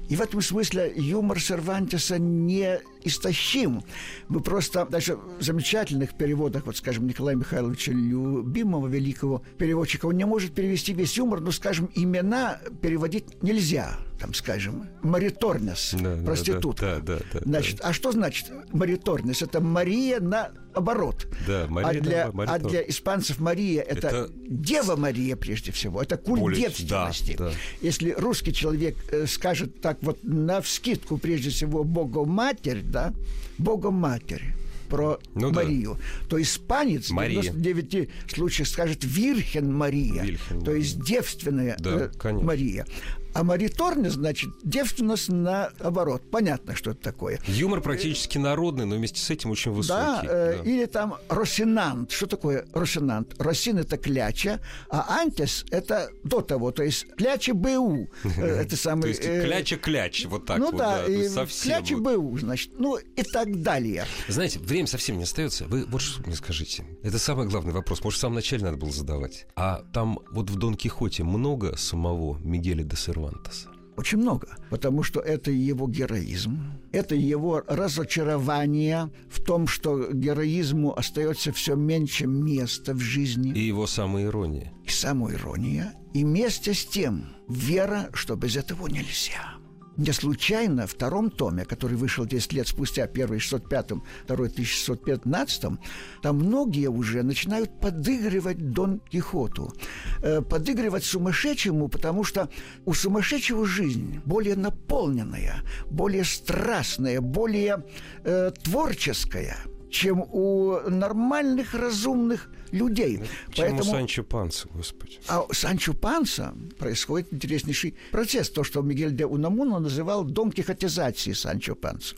И 0.08 0.14
в 0.14 0.20
этом 0.20 0.40
смысле 0.40 0.92
юмор 0.94 1.40
Сервантеса 1.40 2.18
не 2.18 2.80
истощим. 3.02 3.82
Мы 4.28 4.40
просто 4.40 4.86
даже 4.86 5.16
в 5.16 5.42
замечательных 5.42 6.16
переводах, 6.16 6.66
вот, 6.66 6.76
скажем, 6.76 7.08
Николая 7.08 7.34
Михайловича 7.34 7.92
Любимого, 7.92 8.86
великого 8.86 9.42
переводчика, 9.58 10.06
он 10.06 10.16
не 10.16 10.24
может 10.24 10.54
перевести 10.54 10.92
весь 10.92 11.16
юмор, 11.16 11.40
но, 11.40 11.50
скажем, 11.50 11.90
имена 11.94 12.60
переводить 12.80 13.42
нельзя. 13.42 13.98
Там, 14.20 14.34
скажем, 14.34 14.86
Мариторнес, 15.02 15.94
да, 15.98 16.16
проститутка. 16.24 17.00
Да, 17.02 17.16
да, 17.16 17.18
да, 17.32 17.40
да, 17.40 17.40
значит, 17.44 17.78
да. 17.78 17.88
а 17.88 17.92
что 17.92 18.12
значит 18.12 18.50
Мариторнес? 18.70 19.40
Это 19.40 19.60
Мария 19.60 20.20
на 20.20 20.50
оборот. 20.74 21.26
Да, 21.46 21.66
Мария 21.68 22.00
а, 22.00 22.02
для, 22.02 22.32
а 22.34 22.58
для 22.58 22.88
испанцев 22.88 23.38
Мария 23.38 23.82
это, 23.82 24.08
это 24.08 24.30
Дева 24.48 24.96
Мария 24.96 25.36
прежде 25.36 25.72
всего. 25.72 26.02
Это 26.02 26.16
культ 26.16 26.40
Более, 26.40 26.62
девственности. 26.62 27.36
Да, 27.36 27.50
да. 27.50 27.54
Если 27.80 28.10
русский 28.12 28.52
человек 28.52 28.96
э, 29.10 29.26
скажет 29.26 29.80
так 29.80 29.98
вот 30.02 30.18
на 30.22 30.60
вскидку 30.60 31.18
прежде 31.18 31.50
всего 31.50 31.84
Богоматерь, 31.84 32.82
да, 32.82 33.12
Богоматерь 33.58 34.54
про 34.90 35.20
ну, 35.34 35.52
Марию, 35.52 35.94
да. 35.94 36.28
то 36.28 36.42
испанец 36.42 37.10
Мария. 37.10 37.52
в 37.52 37.60
99 37.60 38.10
случаях 38.34 38.68
скажет 38.68 38.98
Вирхен 39.02 39.72
Мария, 39.72 40.22
Вильхен. 40.24 40.62
то 40.62 40.74
есть 40.74 41.02
девственная 41.02 41.76
да, 41.78 42.10
э, 42.22 42.32
Мария. 42.32 42.86
А 43.34 43.44
Мариторне, 43.44 44.10
значит, 44.10 44.50
девственность 44.64 45.28
наоборот. 45.28 46.22
Понятно, 46.30 46.74
что 46.74 46.90
это 46.90 47.00
такое. 47.00 47.38
Юмор 47.46 47.80
практически 47.80 48.38
народный, 48.38 48.86
но 48.86 48.96
вместе 48.96 49.20
с 49.20 49.30
этим 49.30 49.50
очень 49.50 49.70
высокий. 49.70 49.98
Да, 49.98 50.22
э, 50.24 50.58
да. 50.58 50.70
или 50.70 50.86
там 50.86 51.16
росинант. 51.28 52.10
Что 52.10 52.26
такое 52.26 52.66
росинант? 52.72 53.34
Росин– 53.38 53.78
это 53.78 53.96
кляча, 53.96 54.60
а 54.90 55.18
антис– 55.20 55.64
это 55.70 56.10
до 56.24 56.40
того, 56.40 56.72
то 56.72 56.82
есть 56.82 57.06
кляча 57.16 57.54
БУ. 57.54 58.08
Э, 58.24 58.42
это 58.62 58.76
самый... 58.76 59.02
То 59.02 59.08
есть 59.08 59.24
э, 59.24 59.44
кляча-кляч, 59.44 60.26
вот 60.26 60.46
так 60.46 60.58
ну, 60.58 60.66
вот. 60.66 60.78
да, 60.78 61.06
и 61.06 61.28
совсем. 61.28 61.72
кляча 61.72 61.96
БУ, 61.96 62.38
значит, 62.38 62.72
ну 62.78 62.96
и 62.96 63.22
так 63.22 63.62
далее. 63.62 64.04
Знаете, 64.28 64.58
время 64.58 64.86
совсем 64.86 65.16
не 65.18 65.24
остается. 65.24 65.66
Вы 65.66 65.84
вот 65.86 66.00
что 66.00 66.22
мне 66.26 66.34
скажите. 66.34 66.84
Это 67.02 67.18
самый 67.18 67.46
главный 67.46 67.72
вопрос. 67.72 68.02
Может, 68.02 68.18
в 68.18 68.20
самом 68.20 68.36
начале 68.36 68.64
надо 68.64 68.76
было 68.76 68.92
задавать. 68.92 69.46
А 69.56 69.84
там 69.92 70.18
вот 70.30 70.50
в 70.50 70.56
Дон 70.56 70.74
Кихоте 70.74 71.22
много 71.24 71.76
самого 71.76 72.38
Мигеля 72.38 72.82
де 72.82 72.96
Сервантеса? 72.96 73.19
Сервантеса? 73.20 73.68
Очень 73.96 74.18
много, 74.18 74.48
потому 74.70 75.02
что 75.02 75.20
это 75.20 75.50
его 75.50 75.86
героизм, 75.86 76.58
это 76.90 77.14
его 77.14 77.62
разочарование 77.66 79.10
в 79.28 79.42
том, 79.42 79.66
что 79.66 80.10
героизму 80.10 80.96
остается 80.96 81.52
все 81.52 81.74
меньше 81.74 82.26
места 82.26 82.94
в 82.94 83.00
жизни. 83.00 83.52
И 83.52 83.60
его 83.60 83.86
самоирония. 83.86 84.72
И 84.86 84.88
самоирония. 84.88 85.92
И 86.14 86.24
вместе 86.24 86.72
с 86.72 86.86
тем 86.86 87.36
вера, 87.48 88.08
что 88.14 88.36
без 88.36 88.56
этого 88.56 88.86
нельзя. 88.86 89.59
Не 90.00 90.12
случайно 90.12 90.86
в 90.86 90.92
втором 90.92 91.30
томе, 91.30 91.66
который 91.66 91.94
вышел 91.94 92.24
10 92.24 92.54
лет 92.54 92.66
спустя, 92.66 93.06
первый 93.06 93.38
в 93.38 93.42
605, 93.42 93.90
второй 94.24 94.48
в 94.48 94.52
1615, 94.52 95.78
там 96.22 96.36
многие 96.36 96.86
уже 96.88 97.22
начинают 97.22 97.78
подыгрывать 97.80 98.70
Дон 98.72 99.00
Кихоту. 99.10 99.74
Э, 100.22 100.40
подыгрывать 100.40 101.04
сумасшедшему, 101.04 101.88
потому 101.88 102.24
что 102.24 102.48
у 102.86 102.94
сумасшедшего 102.94 103.66
жизнь 103.66 104.22
более 104.24 104.56
наполненная, 104.56 105.56
более 105.90 106.24
страстная, 106.24 107.20
более 107.20 107.84
э, 108.24 108.52
творческая, 108.62 109.58
чем 109.90 110.22
у 110.32 110.78
нормальных 110.88 111.74
разумных 111.74 112.48
людей. 112.72 113.18
Ну, 113.18 113.26
почему 113.48 113.66
Поэтому... 113.68 113.84
Санчо 113.84 114.22
Панса, 114.22 114.68
господи? 114.72 115.18
А 115.26 115.42
у 115.42 115.52
Санчо 115.52 115.92
Панса 115.92 116.54
происходит 116.78 117.32
интереснейший 117.32 117.96
процесс, 118.12 118.50
то, 118.50 118.64
что 118.64 118.82
Мигель 118.82 119.14
де 119.14 119.26
Унамуна 119.26 119.78
называл 119.78 120.24
дом 120.24 120.52
кихотизации 120.52 121.32
Санчо 121.32 121.74
Панса. 121.74 122.14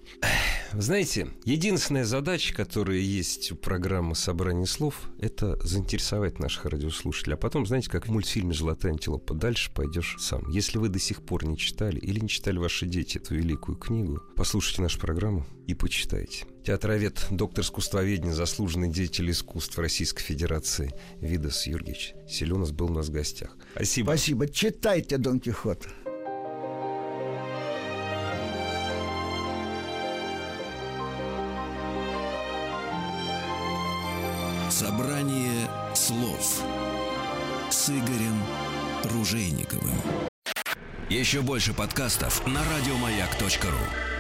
Знаете, 0.73 1.29
единственная 1.45 2.05
задача, 2.05 2.55
которая 2.55 2.99
есть 2.99 3.53
у 3.53 3.57
программы 3.57 4.15
«Собрание 4.15 4.67
слов», 4.67 5.11
это 5.19 5.57
заинтересовать 5.65 6.39
наших 6.39 6.67
радиослушателей. 6.67 7.35
А 7.35 7.39
потом, 7.39 7.67
знаете, 7.67 7.91
как 7.91 8.07
в 8.07 8.11
мультфильме 8.11 8.55
«Золотая 8.55 8.93
антилопа», 8.93 9.35
дальше 9.35 9.73
пойдешь 9.75 10.17
сам. 10.19 10.49
Если 10.51 10.79
вы 10.79 10.89
до 10.89 10.99
сих 10.99 11.23
пор 11.23 11.45
не 11.45 11.57
читали 11.57 11.99
или 11.99 12.21
не 12.21 12.29
читали 12.29 12.59
ваши 12.59 12.87
дети 12.87 13.19
эту 13.19 13.35
великую 13.35 13.77
книгу, 13.77 14.23
послушайте 14.37 14.83
нашу 14.83 14.99
программу 15.01 15.47
и 15.67 15.75
почитайте. 15.75 16.47
Театровед, 16.65 17.27
доктор 17.31 17.65
искусствоведения, 17.65 18.33
заслуженный 18.33 18.89
деятель 18.89 19.31
искусств 19.31 19.77
Российской 19.79 20.23
Федерации 20.23 20.95
Видас 21.21 21.67
Юрьевич 21.67 22.15
Селенос 22.29 22.71
был 22.71 22.93
у 22.93 22.95
нас 22.95 23.09
в 23.09 23.13
гостях. 23.13 23.57
Спасибо. 23.75 24.11
Спасибо. 24.11 24.49
Читайте 24.49 25.19
Дон 25.19 25.41
Кихот. 25.41 25.89
Собрание 34.71 35.69
слов 35.95 36.63
с 37.71 37.91
Игорем 37.91 38.43
Ружейниковым. 39.13 39.97
Еще 41.11 41.43
больше 41.43 41.75
подкастов 41.75 42.47
на 42.47 42.63
радиомаяк.ру 42.65 44.12